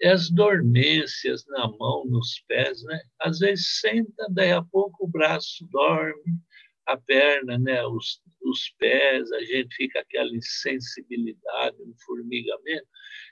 é 0.00 0.10
as 0.10 0.30
dormências 0.30 1.44
na 1.46 1.68
mão, 1.68 2.04
nos 2.06 2.40
pés, 2.46 2.82
né? 2.84 3.00
Às 3.20 3.40
vezes 3.40 3.80
senta, 3.80 4.26
daí 4.30 4.52
a 4.52 4.62
pouco 4.62 5.04
o 5.04 5.08
braço 5.08 5.66
dorme, 5.70 6.38
a 6.92 6.96
perna, 6.96 7.58
né? 7.58 7.84
Os, 7.86 8.20
os 8.42 8.68
pés, 8.78 9.30
a 9.32 9.40
gente 9.40 9.74
fica 9.74 10.00
aquela 10.00 10.34
insensibilidade, 10.34 11.76
um 11.82 11.94
formigamento. 12.04 12.86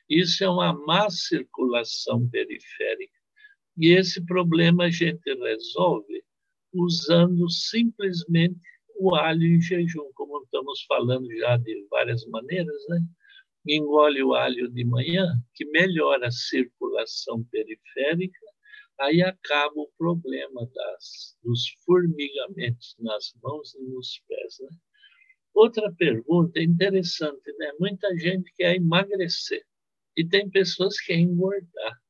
Isso 0.08 0.44
é 0.44 0.48
uma 0.48 0.72
má 0.72 1.08
circulação 1.10 2.28
periférica 2.28 3.20
e 3.76 3.92
esse 3.92 4.24
problema 4.26 4.84
a 4.84 4.90
gente 4.90 5.22
resolve 5.34 6.22
usando 6.74 7.48
simplesmente 7.50 8.60
o 8.96 9.14
alho 9.14 9.42
em 9.42 9.58
jejum, 9.58 10.10
como 10.14 10.42
estamos 10.42 10.82
falando 10.82 11.26
já 11.38 11.56
de 11.56 11.86
várias 11.90 12.26
maneiras, 12.26 12.76
né? 12.90 13.00
Engole 13.66 14.22
o 14.22 14.34
alho 14.34 14.70
de 14.70 14.84
manhã, 14.84 15.26
que 15.54 15.64
melhora 15.66 16.28
a 16.28 16.30
circulação 16.30 17.42
periférica, 17.50 18.38
aí 19.00 19.22
acaba 19.22 19.74
o 19.76 19.90
problema 19.96 20.68
das, 20.74 21.36
dos 21.42 21.68
formigamentos 21.84 22.94
nas 22.98 23.32
mãos 23.42 23.74
e 23.74 23.82
nos 23.82 24.22
pés. 24.28 24.58
Né? 24.60 24.68
Outra 25.54 25.92
pergunta 25.92 26.60
interessante, 26.60 27.52
né? 27.58 27.72
Muita 27.78 28.14
gente 28.16 28.52
quer 28.54 28.76
emagrecer 28.76 29.64
e 30.16 30.26
tem 30.26 30.50
pessoas 30.50 30.98
que 31.00 31.06
querem 31.06 31.24
engordar. 31.24 32.00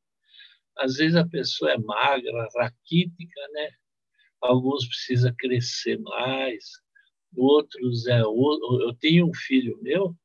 Às 0.79 0.96
vezes 0.96 1.16
a 1.16 1.26
pessoa 1.26 1.72
é 1.72 1.79
magra, 1.79 2.48
raquítica, 2.57 3.40
né? 3.53 3.70
Alguns 4.40 4.87
precisa 4.87 5.35
crescer 5.38 5.98
mais, 5.98 6.64
outros 7.37 8.07
é. 8.07 8.20
Eu 8.20 8.94
tenho 8.98 9.29
um 9.29 9.35
filho 9.35 9.79
meu 9.83 10.16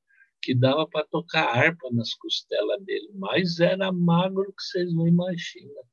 que 0.41 0.55
dava 0.55 0.87
para 0.87 1.05
tocar 1.07 1.45
harpa 1.45 1.89
nas 1.91 2.13
costelas 2.13 2.83
dele, 2.85 3.09
mas 3.15 3.59
era 3.59 3.91
magro 3.91 4.53
que 4.53 4.63
vocês 4.63 4.93
não 4.93 5.07
imaginam. 5.07 5.83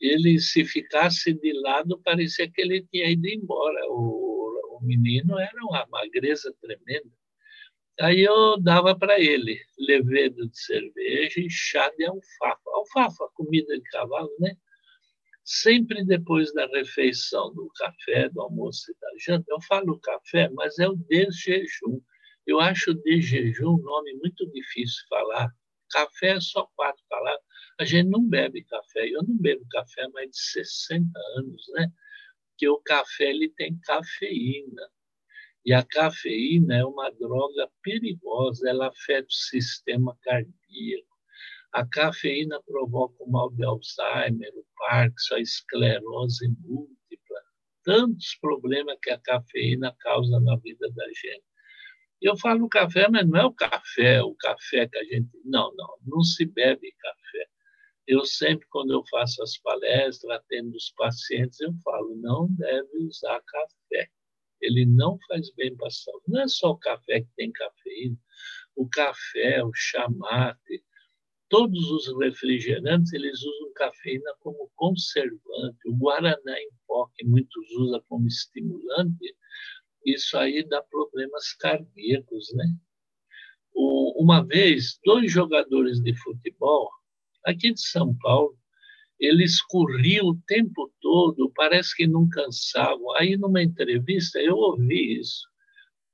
Ele, 0.00 0.38
se 0.40 0.64
ficasse 0.64 1.32
de 1.34 1.52
lado, 1.60 2.00
parecia 2.02 2.50
que 2.50 2.60
ele 2.60 2.86
tinha 2.90 3.10
ido 3.10 3.28
embora. 3.28 3.80
O, 3.88 4.78
o 4.78 4.80
menino 4.82 5.38
era 5.38 5.62
uma 5.62 5.86
magreza 5.90 6.54
tremenda. 6.60 7.10
Aí 8.00 8.20
eu 8.22 8.58
dava 8.58 8.98
para 8.98 9.20
ele 9.20 9.60
levedo 9.78 10.48
de 10.48 10.58
cerveja 10.58 11.38
e 11.40 11.50
chá 11.50 11.90
de 11.98 12.06
alfafa. 12.06 12.62
Alfafa, 12.66 13.28
comida 13.34 13.76
de 13.76 13.84
cavalo, 13.90 14.30
né? 14.38 14.56
Sempre 15.44 16.04
depois 16.04 16.52
da 16.54 16.66
refeição, 16.66 17.52
do 17.52 17.68
café, 17.76 18.30
do 18.30 18.40
almoço 18.40 18.90
e 18.90 18.94
da 18.98 19.08
janta. 19.18 19.46
Eu 19.50 19.60
falo 19.62 20.00
café, 20.00 20.48
mas 20.48 20.78
é 20.78 20.88
o 20.88 20.96
de 20.96 21.30
jejum. 21.30 22.00
Eu 22.46 22.58
acho 22.58 22.94
de 22.94 23.20
jejum 23.20 23.74
um 23.74 23.82
nome 23.82 24.14
muito 24.14 24.50
difícil 24.50 25.02
de 25.02 25.08
falar. 25.08 25.50
Café 25.90 26.36
é 26.36 26.40
só 26.40 26.66
quatro 26.76 27.02
palavras. 27.08 27.44
A 27.80 27.84
gente 27.86 28.10
não 28.10 28.22
bebe 28.22 28.62
café. 28.64 29.08
Eu 29.08 29.22
não 29.22 29.38
bebo 29.38 29.66
café 29.70 30.02
há 30.02 30.10
mais 30.10 30.30
de 30.30 30.38
60 30.38 31.18
anos, 31.38 31.64
né? 31.72 31.90
Porque 32.50 32.68
o 32.68 32.78
café 32.82 33.30
ele 33.30 33.48
tem 33.48 33.74
cafeína. 33.80 34.86
E 35.64 35.72
a 35.72 35.82
cafeína 35.82 36.76
é 36.76 36.84
uma 36.84 37.10
droga 37.10 37.70
perigosa, 37.82 38.68
ela 38.68 38.88
afeta 38.88 39.26
o 39.26 39.32
sistema 39.32 40.14
cardíaco. 40.20 41.08
A 41.72 41.86
cafeína 41.86 42.62
provoca 42.66 43.24
o 43.24 43.30
mal 43.30 43.50
de 43.50 43.64
Alzheimer, 43.64 44.52
o 44.56 44.66
Parkinson, 44.76 45.36
a 45.36 45.40
esclerose 45.40 46.48
múltipla, 46.60 47.40
tantos 47.82 48.36
problemas 48.42 48.98
que 49.00 49.08
a 49.10 49.18
cafeína 49.18 49.96
causa 50.00 50.38
na 50.40 50.56
vida 50.56 50.86
da 50.90 51.06
gente. 51.06 51.44
Eu 52.20 52.36
falo 52.36 52.68
café, 52.68 53.08
mas 53.08 53.26
não 53.26 53.40
é 53.40 53.44
o 53.46 53.54
café, 53.54 54.22
o 54.22 54.34
café 54.34 54.86
que 54.86 54.98
a 54.98 55.04
gente. 55.04 55.30
Não, 55.46 55.74
não, 55.76 55.96
não 56.06 56.22
se 56.22 56.44
bebe 56.44 56.92
café. 56.98 57.48
Eu 58.10 58.24
sempre, 58.24 58.66
quando 58.70 58.92
eu 58.92 59.04
faço 59.08 59.42
as 59.42 59.56
palestras, 59.58 60.30
atendo 60.32 60.76
os 60.76 60.90
pacientes, 60.96 61.60
eu 61.60 61.72
falo, 61.84 62.16
não 62.16 62.48
deve 62.50 62.98
usar 62.98 63.40
café. 63.42 64.10
Ele 64.60 64.84
não 64.84 65.18
faz 65.28 65.52
bem 65.54 65.76
para 65.76 65.86
a 65.86 65.90
saúde. 65.90 66.24
Não 66.26 66.40
é 66.42 66.48
só 66.48 66.70
o 66.70 66.78
café 66.78 67.20
que 67.20 67.28
tem 67.36 67.52
cafeína. 67.52 68.16
O 68.74 68.88
café, 68.88 69.62
o 69.64 69.70
chamate, 69.72 70.84
todos 71.48 71.90
os 71.90 72.18
refrigerantes, 72.18 73.12
eles 73.12 73.42
usam 73.42 73.72
cafeína 73.74 74.34
como 74.40 74.70
conservante. 74.74 75.88
O 75.88 75.96
guaraná 75.96 76.60
em 76.60 76.70
pó, 76.86 77.08
que 77.14 77.24
muitos 77.24 77.70
usam 77.76 78.02
como 78.08 78.26
estimulante, 78.26 79.36
isso 80.04 80.36
aí 80.36 80.66
dá 80.68 80.82
problemas 80.82 81.52
cardíacos, 81.54 82.52
né? 82.54 82.66
uma 84.20 84.44
vez, 84.44 84.98
dois 85.04 85.32
jogadores 85.32 86.00
de 86.00 86.14
futebol 86.14 86.90
aqui 87.44 87.72
de 87.72 87.80
São 87.80 88.16
Paulo, 88.18 88.56
eles 89.18 89.60
corriam 89.62 90.28
o 90.28 90.40
tempo 90.46 90.90
todo, 91.00 91.52
parece 91.54 91.94
que 91.94 92.06
não 92.06 92.28
cansavam. 92.28 93.14
Aí, 93.16 93.36
numa 93.36 93.62
entrevista, 93.62 94.40
eu 94.40 94.56
ouvi 94.56 95.20
isso. 95.20 95.46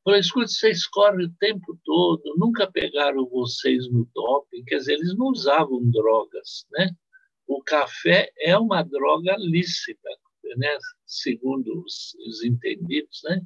Falei, 0.05 0.21
escuta, 0.21 0.49
vocês 0.49 0.87
correm 0.87 1.27
o 1.27 1.35
tempo 1.39 1.79
todo, 1.85 2.23
nunca 2.37 2.71
pegaram 2.71 3.29
vocês 3.29 3.91
no 3.91 4.09
doping, 4.15 4.65
quer 4.65 4.79
dizer, 4.79 4.95
eles 4.95 5.17
não 5.17 5.27
usavam 5.29 5.91
drogas, 5.91 6.65
né? 6.73 6.91
O 7.47 7.63
café 7.63 8.31
é 8.39 8.57
uma 8.57 8.83
droga 8.83 9.37
lícita, 9.39 10.09
né? 10.57 10.79
segundo 11.07 11.83
os, 11.85 12.15
os 12.27 12.45
entendidos, 12.45 13.21
né? 13.25 13.41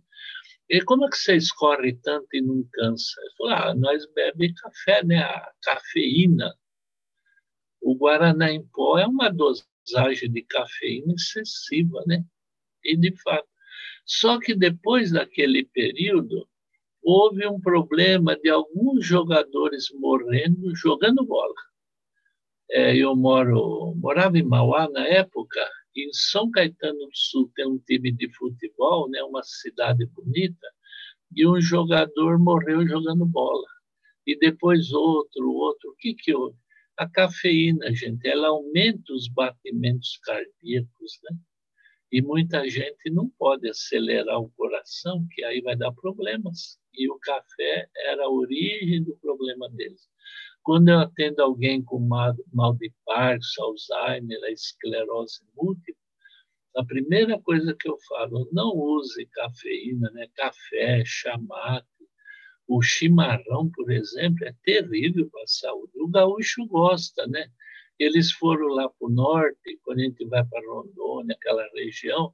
E 0.68 0.80
como 0.82 1.04
é 1.04 1.10
que 1.10 1.16
vocês 1.16 1.50
correm 1.50 1.98
tanto 2.02 2.28
e 2.32 2.40
não 2.40 2.62
cansa? 2.72 3.20
Eu 3.22 3.30
falei, 3.38 3.54
ah, 3.54 3.74
nós 3.74 4.06
bebemos 4.14 4.60
café, 4.60 5.04
né? 5.04 5.18
A 5.18 5.50
cafeína 5.62 6.54
o 7.80 7.94
Guaraná 7.96 8.50
em 8.52 8.64
pó 8.66 8.98
é 8.98 9.06
uma 9.06 9.30
dosagem 9.30 10.30
de 10.30 10.42
cafeína 10.42 11.14
excessiva, 11.14 12.02
né? 12.06 12.24
E 12.84 12.96
de 12.96 13.14
fato. 13.22 13.48
Só 14.04 14.38
que 14.38 14.54
depois 14.54 15.12
daquele 15.12 15.64
período, 15.64 16.48
houve 17.02 17.46
um 17.46 17.60
problema 17.60 18.36
de 18.36 18.50
alguns 18.50 19.06
jogadores 19.06 19.88
morrendo 19.92 20.74
jogando 20.74 21.24
bola. 21.24 21.54
É, 22.70 22.96
eu 22.96 23.16
moro, 23.16 23.94
morava 23.96 24.38
em 24.38 24.42
Mauá 24.42 24.88
na 24.88 25.06
época, 25.06 25.60
em 25.96 26.12
São 26.12 26.50
Caetano 26.50 26.98
do 26.98 27.10
Sul 27.12 27.50
tem 27.54 27.66
um 27.66 27.78
time 27.78 28.12
de 28.12 28.32
futebol, 28.34 29.08
né, 29.10 29.22
uma 29.22 29.42
cidade 29.42 30.06
bonita, 30.06 30.66
e 31.34 31.46
um 31.46 31.60
jogador 31.60 32.38
morreu 32.38 32.86
jogando 32.86 33.26
bola. 33.26 33.66
E 34.26 34.38
depois 34.38 34.92
outro, 34.92 35.50
outro. 35.50 35.90
O 35.90 35.96
que, 35.96 36.14
que 36.14 36.34
houve? 36.34 36.56
A 37.00 37.08
cafeína, 37.08 37.94
gente, 37.94 38.28
ela 38.28 38.48
aumenta 38.48 39.14
os 39.14 39.26
batimentos 39.26 40.18
cardíacos, 40.22 41.18
né? 41.24 41.34
E 42.12 42.20
muita 42.20 42.68
gente 42.68 43.08
não 43.10 43.30
pode 43.38 43.70
acelerar 43.70 44.38
o 44.38 44.50
coração, 44.50 45.26
que 45.30 45.42
aí 45.42 45.62
vai 45.62 45.74
dar 45.74 45.92
problemas. 45.92 46.78
E 46.92 47.10
o 47.10 47.18
café 47.20 47.88
era 48.04 48.24
a 48.24 48.30
origem 48.30 49.02
do 49.02 49.16
problema 49.16 49.70
deles. 49.70 50.10
Quando 50.62 50.90
eu 50.90 50.98
atendo 50.98 51.40
alguém 51.40 51.82
com 51.82 52.00
mal, 52.00 52.34
de 52.76 52.92
Parkinson, 53.06 53.62
Alzheimer, 53.62 54.44
a 54.44 54.50
esclerose 54.50 55.40
múltipla, 55.56 56.04
a 56.76 56.84
primeira 56.84 57.40
coisa 57.40 57.74
que 57.80 57.88
eu 57.88 57.96
falo, 58.08 58.46
não 58.52 58.76
use 58.76 59.24
cafeína, 59.32 60.10
né? 60.10 60.28
Café, 60.34 61.02
chamate, 61.06 61.88
o 62.70 62.80
chimarrão, 62.80 63.68
por 63.74 63.90
exemplo, 63.90 64.46
é 64.46 64.54
terrível 64.62 65.28
para 65.28 65.42
a 65.42 65.46
saúde. 65.46 65.92
O 65.96 66.08
gaúcho 66.08 66.64
gosta, 66.66 67.26
né? 67.26 67.50
Eles 67.98 68.30
foram 68.30 68.68
lá 68.68 68.88
para 68.88 69.08
o 69.08 69.10
norte, 69.10 69.78
quando 69.82 69.98
a 69.98 70.02
gente 70.04 70.24
vai 70.26 70.44
para 70.44 70.66
Rondônia, 70.68 71.34
aquela 71.34 71.66
região, 71.74 72.32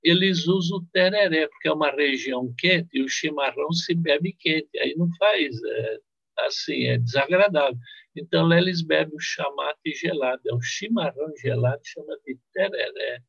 eles 0.00 0.46
usam 0.46 0.78
o 0.78 0.86
tereré, 0.92 1.48
porque 1.48 1.66
é 1.66 1.72
uma 1.72 1.90
região 1.90 2.54
quente 2.56 2.90
e 2.92 3.02
o 3.02 3.08
chimarrão 3.08 3.72
se 3.72 3.92
bebe 3.94 4.36
quente, 4.38 4.78
aí 4.78 4.94
não 4.96 5.08
faz, 5.18 5.60
é, 5.64 5.98
assim, 6.38 6.84
é 6.84 6.98
desagradável. 6.98 7.78
Então 8.16 8.46
lá 8.46 8.58
eles 8.58 8.82
bebem 8.82 9.16
o 9.16 9.20
chamate 9.20 9.94
gelado, 9.94 10.42
é 10.46 10.54
o 10.54 10.60
chimarrão 10.60 11.32
gelado, 11.40 11.80
chama 11.84 12.16
de 12.24 12.38
tereré. 12.52 13.20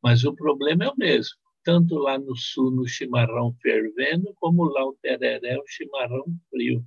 Mas 0.00 0.24
o 0.24 0.32
problema 0.32 0.84
é 0.84 0.88
o 0.88 0.96
mesmo 0.96 1.36
tanto 1.68 1.98
lá 1.98 2.18
no 2.18 2.34
sul 2.34 2.70
no 2.70 2.88
chimarrão 2.88 3.54
fervendo, 3.60 4.32
como 4.36 4.64
lá 4.64 4.86
o 4.86 4.96
tereré, 5.02 5.58
o 5.58 5.66
chimarrão 5.66 6.24
frio. 6.48 6.82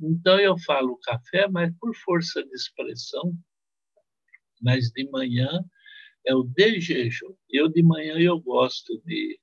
Então 0.00 0.40
eu 0.40 0.58
falo 0.58 0.98
café, 1.04 1.46
mas 1.46 1.72
por 1.78 1.94
força 1.94 2.42
de 2.42 2.52
expressão, 2.52 3.32
mas 4.60 4.90
de 4.90 5.08
manhã 5.08 5.48
é 6.26 6.34
o 6.34 6.42
de 6.42 6.80
jejum. 6.80 7.32
Eu 7.48 7.68
de 7.68 7.80
manhã 7.80 8.18
eu 8.18 8.40
gosto 8.40 9.00
de 9.04 9.38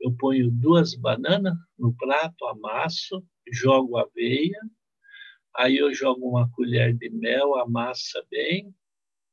eu 0.00 0.12
ponho 0.16 0.48
duas 0.48 0.94
bananas 0.94 1.56
no 1.76 1.92
prato, 1.92 2.46
amasso, 2.46 3.20
jogo 3.50 3.96
aveia, 3.96 4.60
aí 5.56 5.76
eu 5.76 5.92
jogo 5.92 6.24
uma 6.24 6.48
colher 6.52 6.96
de 6.96 7.10
mel, 7.10 7.56
amassa 7.56 8.24
bem 8.30 8.72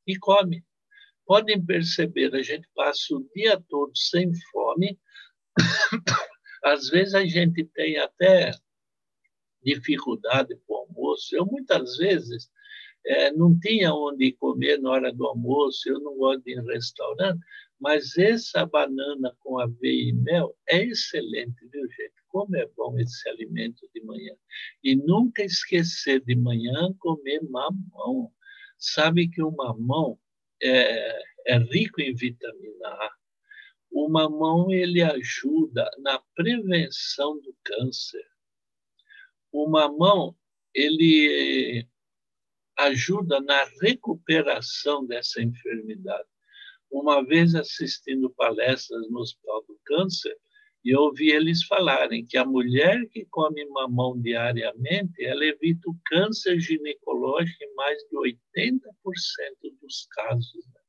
e 0.08 0.18
come. 0.18 0.64
Podem 1.26 1.64
perceber, 1.64 2.34
a 2.34 2.42
gente 2.42 2.68
passa 2.74 3.14
o 3.14 3.28
dia 3.34 3.60
todo 3.68 3.90
sem 3.96 4.32
fome. 4.52 4.98
Às 6.64 6.88
vezes 6.88 7.14
a 7.14 7.26
gente 7.26 7.64
tem 7.64 7.98
até 7.98 8.52
dificuldade 9.62 10.54
para 10.54 10.74
o 10.74 10.78
almoço. 10.78 11.34
Eu, 11.34 11.44
muitas 11.44 11.96
vezes, 11.96 12.48
é, 13.04 13.32
não 13.32 13.58
tinha 13.58 13.92
onde 13.92 14.32
comer 14.32 14.80
na 14.80 14.90
hora 14.90 15.12
do 15.12 15.26
almoço, 15.26 15.88
eu 15.88 16.00
não 16.00 16.16
gosto 16.16 16.44
de 16.44 16.52
ir 16.52 16.58
em 16.58 16.66
restaurante, 16.66 17.40
mas 17.80 18.16
essa 18.16 18.64
banana 18.64 19.36
com 19.40 19.58
aveia 19.58 20.10
e 20.10 20.12
mel 20.12 20.56
é 20.68 20.84
excelente, 20.84 21.66
viu, 21.72 21.82
gente? 21.88 22.14
Como 22.28 22.56
é 22.56 22.66
bom 22.76 22.98
esse 22.98 23.28
alimento 23.28 23.88
de 23.92 24.02
manhã. 24.02 24.34
E 24.82 24.94
nunca 24.94 25.42
esquecer 25.42 26.20
de 26.24 26.36
manhã 26.36 26.94
comer 26.98 27.40
mamão. 27.42 28.30
Sabe 28.78 29.28
que 29.28 29.42
o 29.42 29.50
mamão 29.50 30.18
é, 30.62 31.22
é 31.46 31.58
rico 31.58 32.00
em 32.00 32.14
vitamina 32.14 32.88
A. 32.88 33.10
O 33.90 34.08
mamão 34.08 34.70
ele 34.70 35.02
ajuda 35.02 35.90
na 35.98 36.22
prevenção 36.34 37.40
do 37.40 37.56
câncer. 37.64 38.24
O 39.52 39.68
mamão 39.68 40.36
ele 40.74 41.86
ajuda 42.76 43.40
na 43.40 43.64
recuperação 43.80 45.06
dessa 45.06 45.42
enfermidade. 45.42 46.28
Uma 46.90 47.24
vez 47.24 47.54
assistindo 47.54 48.30
palestras 48.30 49.08
no 49.10 49.20
Hospital 49.20 49.64
do 49.66 49.80
Câncer, 49.84 50.36
e 50.86 50.90
eu 50.94 51.00
ouvi 51.00 51.30
eles 51.30 51.64
falarem 51.64 52.24
que 52.24 52.38
a 52.38 52.44
mulher 52.44 53.08
que 53.10 53.24
come 53.24 53.66
mamão 53.70 54.16
diariamente, 54.20 55.24
ela 55.24 55.44
evita 55.44 55.90
o 55.90 55.96
câncer 56.04 56.60
ginecológico 56.60 57.64
em 57.64 57.74
mais 57.74 57.98
de 58.04 58.16
80% 58.16 58.80
dos 59.82 60.06
casos. 60.12 60.64
Né? 60.72 60.80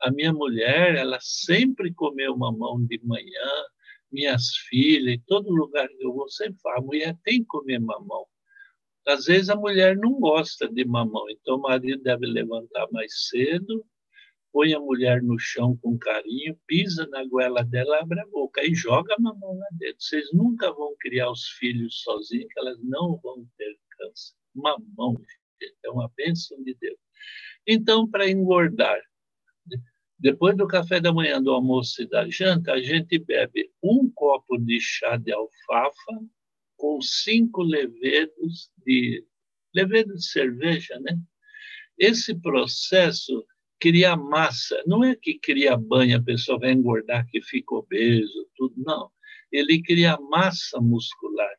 A 0.00 0.10
minha 0.10 0.32
mulher, 0.32 0.94
ela 0.94 1.18
sempre 1.20 1.92
comeu 1.92 2.34
mamão 2.34 2.82
de 2.86 2.98
manhã, 3.04 3.50
minhas 4.10 4.56
filhas, 4.70 5.16
em 5.16 5.22
todo 5.26 5.50
lugar 5.50 5.86
que 5.86 6.02
eu 6.02 6.14
vou, 6.14 6.26
sempre 6.30 6.58
falo, 6.62 6.78
a 6.78 6.86
mulher 6.86 7.18
tem 7.22 7.40
que 7.40 7.46
comer 7.46 7.78
mamão. 7.78 8.24
Às 9.06 9.26
vezes 9.26 9.50
a 9.50 9.56
mulher 9.56 9.98
não 9.98 10.18
gosta 10.18 10.66
de 10.66 10.82
mamão, 10.86 11.28
então 11.28 11.56
o 11.56 11.60
marido 11.60 12.02
deve 12.02 12.24
levantar 12.24 12.86
mais 12.90 13.28
cedo, 13.28 13.84
põe 14.52 14.72
a 14.74 14.80
mulher 14.80 15.22
no 15.22 15.38
chão 15.38 15.76
com 15.76 15.98
carinho, 15.98 16.58
pisa 16.66 17.06
na 17.06 17.24
goela 17.24 17.64
dela, 17.64 18.00
abre 18.00 18.20
a 18.20 18.26
boca 18.26 18.64
e 18.64 18.74
joga 18.74 19.14
a 19.14 19.20
mamão 19.20 19.58
lá 19.58 19.66
dentro. 19.72 20.00
Vocês 20.00 20.32
nunca 20.32 20.72
vão 20.72 20.94
criar 20.98 21.30
os 21.30 21.48
filhos 21.48 22.00
sozinhos, 22.02 22.52
que 22.52 22.60
elas 22.60 22.78
não 22.82 23.16
vão 23.22 23.46
ter 23.56 23.78
câncer. 23.90 24.34
Mamão, 24.54 25.16
gente, 25.60 25.76
é 25.84 25.90
uma 25.90 26.10
bênção 26.16 26.62
de 26.62 26.74
Deus. 26.80 26.98
Então, 27.66 28.08
para 28.08 28.28
engordar, 28.28 29.00
depois 30.18 30.56
do 30.56 30.66
café 30.66 31.00
da 31.00 31.12
manhã, 31.12 31.42
do 31.42 31.50
almoço 31.50 32.02
e 32.02 32.08
da 32.08 32.28
janta, 32.28 32.72
a 32.72 32.82
gente 32.82 33.18
bebe 33.18 33.70
um 33.82 34.10
copo 34.10 34.58
de 34.58 34.78
chá 34.80 35.16
de 35.16 35.32
alfafa 35.32 36.20
com 36.76 37.00
cinco 37.00 37.62
levedos 37.62 38.70
de 38.84 39.24
levedo 39.74 40.14
de 40.14 40.26
cerveja, 40.26 40.98
né? 41.00 41.18
Esse 41.98 42.34
processo 42.34 43.44
cria 43.80 44.14
massa. 44.14 44.82
Não 44.86 45.02
é 45.02 45.16
que 45.16 45.38
cria 45.38 45.76
banha, 45.76 46.18
a 46.18 46.22
pessoa 46.22 46.58
vai 46.58 46.72
engordar, 46.72 47.26
que 47.28 47.40
fica 47.42 47.74
obeso, 47.74 48.46
tudo. 48.54 48.74
Não. 48.76 49.10
Ele 49.50 49.82
cria 49.82 50.18
massa 50.30 50.80
muscular. 50.80 51.50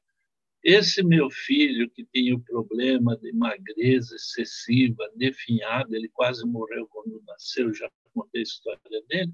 Esse 0.64 1.04
meu 1.04 1.30
filho, 1.30 1.90
que 1.90 2.06
tinha 2.06 2.36
o 2.36 2.44
problema 2.44 3.18
de 3.18 3.34
magreza 3.34 4.16
excessiva, 4.16 5.10
definhado, 5.16 5.96
ele 5.96 6.08
quase 6.10 6.46
morreu 6.46 6.88
quando 6.88 7.22
nasceu, 7.28 7.74
já 7.74 7.90
contei 8.14 8.42
a 8.42 8.44
história 8.44 9.04
dele. 9.10 9.34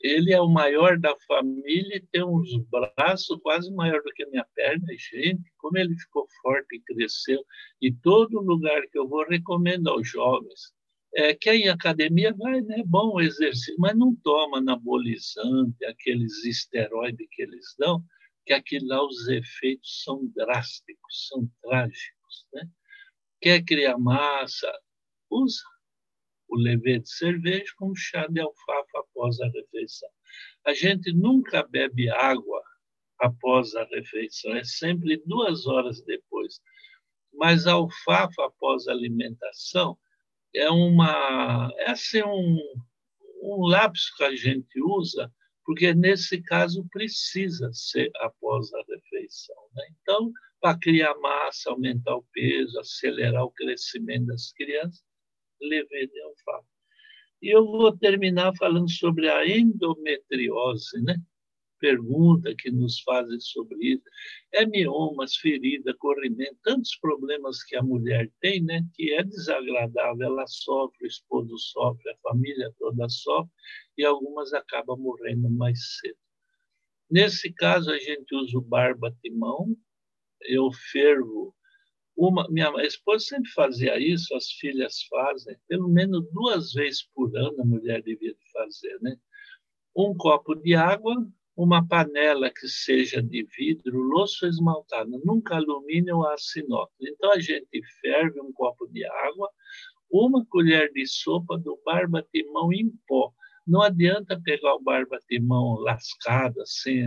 Ele 0.00 0.32
é 0.32 0.40
o 0.40 0.48
maior 0.48 0.98
da 0.98 1.14
família 1.26 1.96
e 1.96 2.06
tem 2.12 2.24
uns 2.24 2.56
braços 2.70 3.38
quase 3.42 3.70
maior 3.74 4.00
do 4.02 4.12
que 4.12 4.22
a 4.22 4.30
minha 4.30 4.46
perna. 4.54 4.86
Gente, 4.96 5.52
como 5.58 5.76
ele 5.76 5.94
ficou 5.96 6.26
forte 6.40 6.76
e 6.76 6.80
cresceu. 6.80 7.44
E 7.82 7.92
todo 7.92 8.40
lugar 8.40 8.80
que 8.90 8.98
eu 8.98 9.08
vou, 9.08 9.26
recomendo 9.26 9.88
aos 9.90 10.08
jovens 10.08 10.72
É, 11.14 11.34
quem 11.34 11.62
em 11.62 11.68
academia 11.68 12.32
vai, 12.32 12.60
né? 12.60 12.82
Bom 12.86 13.20
exercício, 13.20 13.74
mas 13.78 13.96
não 13.96 14.14
toma 14.16 14.58
anabolizante, 14.58 15.84
aqueles 15.84 16.44
esteroides 16.44 17.26
que 17.32 17.42
eles 17.42 17.74
dão, 17.78 18.04
que 18.46 18.52
aquilo 18.52 18.86
lá 18.86 19.04
os 19.04 19.26
efeitos 19.28 20.02
são 20.04 20.26
drásticos, 20.36 21.28
são 21.28 21.50
trágicos, 21.62 22.46
né? 22.52 22.62
Quer 23.40 23.64
criar 23.64 23.98
massa, 23.98 24.70
usa 25.30 25.62
o 26.48 26.56
levedo 26.56 27.02
de 27.04 27.10
cerveja 27.10 27.72
com 27.76 27.94
chá 27.94 28.26
de 28.28 28.40
alfafa 28.40 28.98
após 28.98 29.40
a 29.40 29.48
refeição. 29.48 30.08
A 30.64 30.72
gente 30.74 31.12
nunca 31.12 31.66
bebe 31.66 32.08
água 32.10 32.62
após 33.18 33.74
a 33.74 33.84
refeição, 33.84 34.54
é 34.54 34.64
sempre 34.64 35.22
duas 35.26 35.66
horas 35.66 36.02
depois. 36.02 36.60
Mas 37.32 37.66
a 37.66 37.72
alfafa 37.72 38.44
após 38.44 38.86
a 38.86 38.92
alimentação 38.92 39.98
é 40.54 40.70
uma 40.70 41.70
é 41.78 41.90
assim 41.90 42.22
um, 42.22 42.58
um 43.42 43.66
lápis 43.66 44.14
que 44.16 44.24
a 44.24 44.34
gente 44.34 44.80
usa 44.82 45.32
porque 45.64 45.94
nesse 45.94 46.42
caso 46.42 46.84
precisa 46.90 47.70
ser 47.72 48.10
após 48.16 48.72
a 48.74 48.82
refeição. 48.88 49.56
Né? 49.76 49.84
Então, 50.02 50.32
para 50.60 50.76
criar 50.76 51.14
massa, 51.20 51.70
aumentar 51.70 52.16
o 52.16 52.26
peso, 52.32 52.78
acelerar 52.80 53.44
o 53.44 53.52
crescimento 53.52 54.26
das 54.26 54.52
crianças, 54.52 55.04
levei 55.60 56.08
de 56.08 56.20
alfafa. 56.22 56.66
E 57.40 57.54
eu 57.54 57.64
vou 57.64 57.96
terminar 57.96 58.52
falando 58.56 58.90
sobre 58.90 59.28
a 59.28 59.46
endometriose, 59.46 61.00
né? 61.02 61.16
Pergunta 61.80 62.54
que 62.56 62.70
nos 62.70 63.00
fazem 63.00 63.40
sobre 63.40 63.94
isso. 63.94 64.04
É 64.52 64.64
miomas, 64.66 65.36
ferida, 65.36 65.94
corrimento, 65.94 66.56
tantos 66.62 66.96
problemas 66.96 67.64
que 67.64 67.76
a 67.76 67.82
mulher 67.82 68.30
tem, 68.40 68.62
né, 68.62 68.86
que 68.94 69.12
é 69.14 69.24
desagradável. 69.24 70.26
Ela 70.26 70.46
sofre, 70.46 71.04
o 71.04 71.08
esposo 71.08 71.56
sofre, 71.58 72.10
a 72.10 72.16
família 72.18 72.72
toda 72.78 73.08
sofre, 73.08 73.50
e 73.98 74.04
algumas 74.04 74.52
acabam 74.52 74.98
morrendo 74.98 75.50
mais 75.50 75.98
cedo. 75.98 76.18
Nesse 77.10 77.52
caso, 77.52 77.90
a 77.90 77.98
gente 77.98 78.34
usa 78.36 78.56
o 78.56 78.62
barba-timão, 78.62 79.76
eu 80.42 80.70
fervo. 80.92 81.54
Uma, 82.16 82.46
minha 82.48 82.70
esposa 82.84 83.24
sempre 83.24 83.50
fazia 83.50 83.98
isso, 83.98 84.34
as 84.34 84.50
filhas 84.52 85.02
fazem, 85.04 85.56
pelo 85.66 85.88
menos 85.88 86.24
duas 86.32 86.72
vezes 86.72 87.02
por 87.14 87.34
ano 87.36 87.62
a 87.62 87.64
mulher 87.64 88.02
devia 88.02 88.34
fazer, 88.52 88.98
né? 89.00 89.16
Um 89.96 90.14
copo 90.14 90.54
de 90.54 90.74
água, 90.74 91.16
uma 91.62 91.86
panela 91.86 92.50
que 92.50 92.66
seja 92.66 93.22
de 93.22 93.46
vidro, 93.54 94.00
louço 94.00 94.46
esmaltado, 94.46 95.20
nunca 95.26 95.56
alumínio 95.56 96.16
ou 96.16 96.26
aço 96.26 96.58
Então 96.58 97.32
a 97.32 97.38
gente 97.38 97.82
ferve 98.00 98.40
um 98.40 98.50
copo 98.50 98.86
de 98.86 99.04
água, 99.04 99.46
uma 100.10 100.42
colher 100.46 100.90
de 100.90 101.06
sopa 101.06 101.58
do 101.58 101.78
barba-timão 101.84 102.72
em 102.72 102.90
pó. 103.06 103.30
Não 103.66 103.82
adianta 103.82 104.40
pegar 104.42 104.74
o 104.74 104.82
barba-timão 104.82 105.74
lascado, 105.80 106.62
assim, 106.62 107.02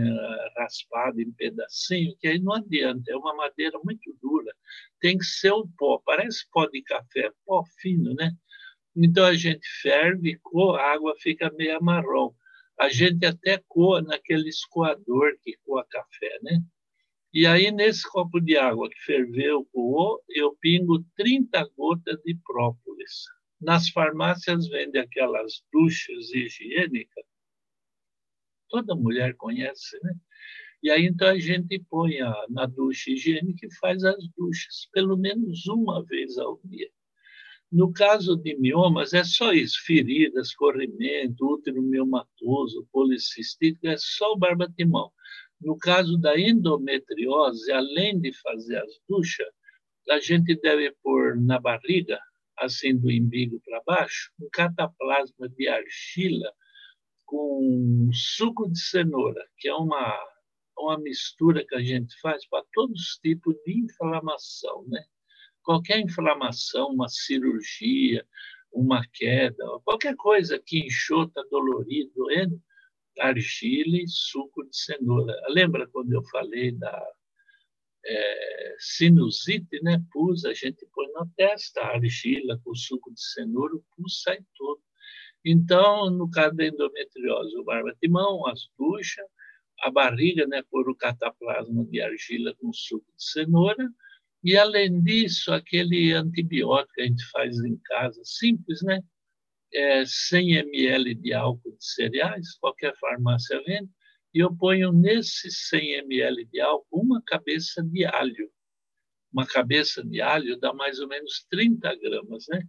raspado 0.56 1.20
em 1.20 1.32
pedacinho, 1.32 2.16
que 2.20 2.28
aí 2.28 2.38
não 2.38 2.52
adianta, 2.54 3.10
é 3.10 3.16
uma 3.16 3.34
madeira 3.34 3.76
muito 3.84 4.16
dura. 4.22 4.54
Tem 5.00 5.18
que 5.18 5.24
ser 5.24 5.50
o 5.50 5.66
pó, 5.76 6.00
parece 6.06 6.48
pó 6.52 6.66
de 6.66 6.80
café, 6.82 7.32
pó 7.44 7.64
fino, 7.80 8.14
né? 8.14 8.30
Então 8.96 9.24
a 9.24 9.34
gente 9.34 9.66
ferve, 9.82 10.38
a 10.78 10.92
água 10.92 11.12
fica 11.18 11.50
meio 11.56 11.82
marrom 11.82 12.32
a 12.78 12.88
gente 12.88 13.24
até 13.24 13.62
coa 13.68 14.02
naquele 14.02 14.48
escoador 14.48 15.36
que 15.42 15.56
coa 15.64 15.84
café, 15.88 16.38
né? 16.42 16.60
E 17.32 17.46
aí, 17.46 17.70
nesse 17.72 18.08
copo 18.08 18.40
de 18.40 18.56
água 18.56 18.88
que 18.88 18.98
ferveu, 19.00 19.64
coou, 19.72 20.22
eu 20.28 20.56
pingo 20.60 21.04
30 21.16 21.68
gotas 21.76 22.20
de 22.24 22.38
própolis. 22.46 23.24
Nas 23.60 23.88
farmácias 23.88 24.68
vende 24.68 24.98
aquelas 24.98 25.64
duchas 25.72 26.32
higiênicas. 26.32 27.24
Toda 28.68 28.94
mulher 28.94 29.34
conhece, 29.34 29.98
né? 30.02 30.14
E 30.80 30.90
aí, 30.90 31.06
então, 31.06 31.28
a 31.28 31.38
gente 31.38 31.78
põe 31.90 32.20
a, 32.20 32.32
na 32.48 32.66
ducha 32.66 33.10
higiênica 33.10 33.66
e 33.66 33.74
faz 33.76 34.04
as 34.04 34.28
duchas, 34.36 34.86
pelo 34.92 35.16
menos 35.16 35.66
uma 35.66 36.04
vez 36.04 36.38
ao 36.38 36.60
dia. 36.62 36.90
No 37.74 37.92
caso 37.92 38.36
de 38.36 38.56
miomas, 38.56 39.12
é 39.14 39.24
só 39.24 39.52
isso: 39.52 39.82
feridas, 39.84 40.54
corrimento, 40.54 41.44
útero 41.44 41.82
miomatoso, 41.82 42.86
policistite, 42.92 43.84
é 43.88 43.96
só 43.98 44.34
o 44.34 44.38
barbatimão. 44.38 45.10
No 45.60 45.76
caso 45.76 46.16
da 46.16 46.38
endometriose, 46.38 47.72
além 47.72 48.20
de 48.20 48.32
fazer 48.32 48.76
as 48.76 48.92
duchas, 49.08 49.48
a 50.08 50.20
gente 50.20 50.54
deve 50.60 50.92
pôr 51.02 51.36
na 51.36 51.58
barriga, 51.58 52.20
assim 52.58 52.96
do 52.96 53.08
umbigo 53.08 53.60
para 53.64 53.82
baixo, 53.84 54.30
um 54.40 54.48
cataplasma 54.52 55.48
de 55.48 55.66
argila 55.66 56.52
com 57.24 58.08
suco 58.12 58.70
de 58.70 58.78
cenoura, 58.78 59.44
que 59.58 59.68
é 59.68 59.74
uma, 59.74 60.16
uma 60.78 60.96
mistura 61.00 61.66
que 61.66 61.74
a 61.74 61.82
gente 61.82 62.14
faz 62.20 62.46
para 62.48 62.64
todos 62.72 63.00
os 63.00 63.16
tipos 63.16 63.56
de 63.66 63.80
inflamação, 63.80 64.84
né? 64.86 65.04
Qualquer 65.64 66.00
inflamação, 66.00 66.90
uma 66.90 67.08
cirurgia, 67.08 68.24
uma 68.72 69.04
queda, 69.12 69.64
qualquer 69.84 70.14
coisa 70.16 70.58
que 70.58 70.80
enxota, 70.80 71.44
dolorido, 71.50 72.12
doendo, 72.14 72.60
argila 73.18 73.96
e 73.96 74.08
suco 74.08 74.64
de 74.64 74.76
cenoura. 74.76 75.34
Lembra 75.48 75.88
quando 75.88 76.12
eu 76.12 76.22
falei 76.24 76.72
da 76.72 77.06
é, 78.06 78.76
sinusite, 78.78 79.80
né? 79.82 80.02
Pus, 80.12 80.44
a 80.44 80.52
gente 80.52 80.86
põe 80.92 81.10
na 81.12 81.26
testa 81.36 81.80
argila 81.80 82.60
com 82.64 82.74
suco 82.74 83.12
de 83.12 83.22
cenoura, 83.22 83.74
o 83.74 83.84
pus 83.96 84.22
sai 84.22 84.38
todo. 84.56 84.80
Então, 85.44 86.10
no 86.10 86.30
caso 86.30 86.56
da 86.56 86.66
endometriose, 86.66 87.56
o 87.56 87.64
barba-timão, 87.64 88.46
as 88.46 88.68
duchas, 88.78 89.26
a 89.82 89.90
barriga, 89.90 90.46
né, 90.46 90.62
por 90.70 90.88
o 90.88 90.96
cataplasma 90.96 91.84
de 91.84 92.00
argila 92.00 92.54
com 92.56 92.72
suco 92.72 93.06
de 93.16 93.24
cenoura, 93.24 93.88
e, 94.44 94.58
além 94.58 95.02
disso, 95.02 95.52
aquele 95.52 96.12
antibiótico 96.12 96.92
que 96.94 97.00
a 97.00 97.06
gente 97.06 97.24
faz 97.30 97.58
em 97.60 97.78
casa, 97.78 98.20
simples, 98.24 98.82
né? 98.82 99.00
É 99.72 100.04
100 100.04 100.52
ml 100.58 101.14
de 101.14 101.32
álcool 101.32 101.72
de 101.78 101.84
cereais, 101.84 102.54
qualquer 102.60 102.94
farmácia 102.98 103.60
vende, 103.66 103.88
e 104.34 104.40
eu 104.40 104.54
ponho 104.54 104.92
nesse 104.92 105.50
100 105.50 105.94
ml 106.00 106.44
de 106.44 106.60
álcool 106.60 107.00
uma 107.00 107.22
cabeça 107.26 107.82
de 107.82 108.04
alho. 108.04 108.50
Uma 109.32 109.46
cabeça 109.46 110.04
de 110.04 110.20
alho 110.20 110.60
dá 110.60 110.74
mais 110.74 111.00
ou 111.00 111.08
menos 111.08 111.46
30 111.50 111.96
gramas, 111.96 112.44
né? 112.50 112.62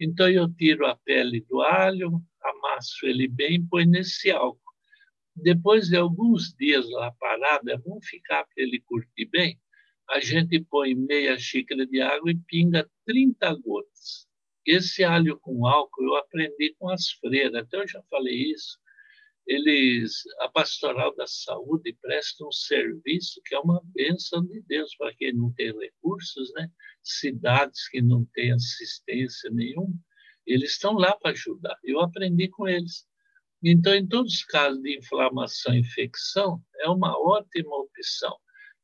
Então, 0.00 0.28
eu 0.28 0.52
tiro 0.52 0.84
a 0.84 0.96
pele 0.96 1.46
do 1.48 1.60
alho, 1.60 2.20
amasso 2.42 3.06
ele 3.06 3.28
bem 3.28 3.54
e 3.54 3.66
põe 3.68 3.86
nesse 3.86 4.32
álcool. 4.32 4.58
Depois 5.36 5.88
de 5.88 5.96
alguns 5.96 6.52
dias 6.54 6.90
lá 6.90 7.12
parado, 7.20 7.70
é 7.70 7.78
bom 7.78 8.00
ficar 8.02 8.44
para 8.44 8.64
ele 8.64 8.80
curtir 8.80 9.26
bem 9.26 9.58
a 10.10 10.18
gente 10.18 10.60
põe 10.64 10.94
meia 10.94 11.38
xícara 11.38 11.86
de 11.86 12.00
água 12.00 12.32
e 12.32 12.36
pinga 12.36 12.88
30 13.06 13.54
gotas. 13.60 14.26
Esse 14.66 15.04
alho 15.04 15.38
com 15.38 15.66
álcool 15.66 16.02
eu 16.02 16.16
aprendi 16.16 16.74
com 16.78 16.90
as 16.90 17.10
freiras, 17.12 17.54
até 17.54 17.78
eu 17.78 17.86
já 17.86 18.02
falei 18.10 18.52
isso. 18.52 18.76
Eles, 19.46 20.22
a 20.40 20.48
Pastoral 20.48 21.14
da 21.14 21.26
Saúde 21.26 21.96
presta 22.02 22.44
um 22.44 22.52
serviço 22.52 23.40
que 23.44 23.54
é 23.54 23.58
uma 23.60 23.80
bênção 23.84 24.44
de 24.44 24.60
Deus 24.62 24.94
para 24.96 25.14
quem 25.14 25.32
não 25.32 25.52
tem 25.52 25.72
recursos, 25.78 26.52
né? 26.54 26.68
Cidades 27.02 27.88
que 27.88 28.02
não 28.02 28.24
têm 28.34 28.52
assistência 28.52 29.48
nenhuma, 29.50 29.94
eles 30.46 30.72
estão 30.72 30.94
lá 30.94 31.16
para 31.16 31.30
ajudar. 31.30 31.76
Eu 31.84 32.00
aprendi 32.00 32.48
com 32.48 32.66
eles. 32.68 33.06
Então, 33.62 33.94
em 33.94 34.06
todos 34.06 34.34
os 34.34 34.44
casos 34.44 34.82
de 34.82 34.98
inflamação 34.98 35.74
e 35.74 35.80
infecção, 35.80 36.60
é 36.80 36.88
uma 36.88 37.16
ótima 37.16 37.76
opção. 37.76 38.36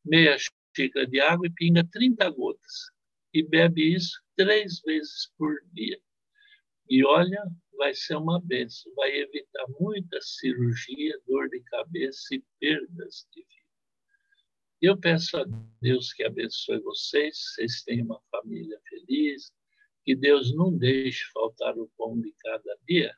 Meia 0.05 0.37
xícara 0.77 1.07
de 1.07 1.19
água 1.21 1.47
e 1.47 1.51
pinga 1.51 1.83
30 1.91 2.29
gotas. 2.31 2.91
E 3.33 3.43
bebe 3.43 3.95
isso 3.95 4.21
três 4.37 4.81
vezes 4.81 5.33
por 5.39 5.55
dia. 5.73 5.99
E 6.89 7.05
olha, 7.05 7.43
vai 7.77 7.95
ser 7.95 8.17
uma 8.17 8.41
benção, 8.41 8.93
vai 8.95 9.11
evitar 9.17 9.67
muita 9.81 10.21
cirurgia, 10.21 11.19
dor 11.27 11.49
de 11.49 11.61
cabeça 11.63 12.35
e 12.35 12.45
perdas 12.61 13.27
de 13.33 13.41
vida. 13.41 13.57
Eu 14.81 14.99
peço 14.99 15.39
a 15.39 15.45
Deus 15.81 16.13
que 16.13 16.23
abençoe 16.23 16.79
vocês, 16.81 17.39
vocês 17.39 17.83
tenham 17.83 18.07
uma 18.07 18.21
família 18.31 18.79
feliz, 18.89 19.51
que 20.05 20.15
Deus 20.15 20.55
não 20.55 20.77
deixe 20.77 21.25
faltar 21.33 21.77
o 21.77 21.91
pão 21.97 22.21
de 22.21 22.33
cada 22.39 22.79
dia 22.87 23.13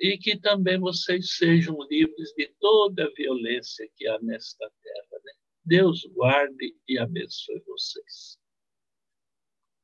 e 0.00 0.16
que 0.16 0.36
também 0.36 0.78
vocês 0.78 1.36
sejam 1.36 1.76
livres 1.88 2.32
de 2.34 2.48
toda 2.58 3.04
a 3.04 3.12
violência 3.14 3.88
que 3.94 4.08
há 4.08 4.18
nesta 4.22 4.70
terra. 4.82 5.22
Né? 5.24 5.32
Deus 5.64 6.04
guarde 6.14 6.74
e 6.88 6.98
abençoe 6.98 7.60
vocês. 7.66 8.39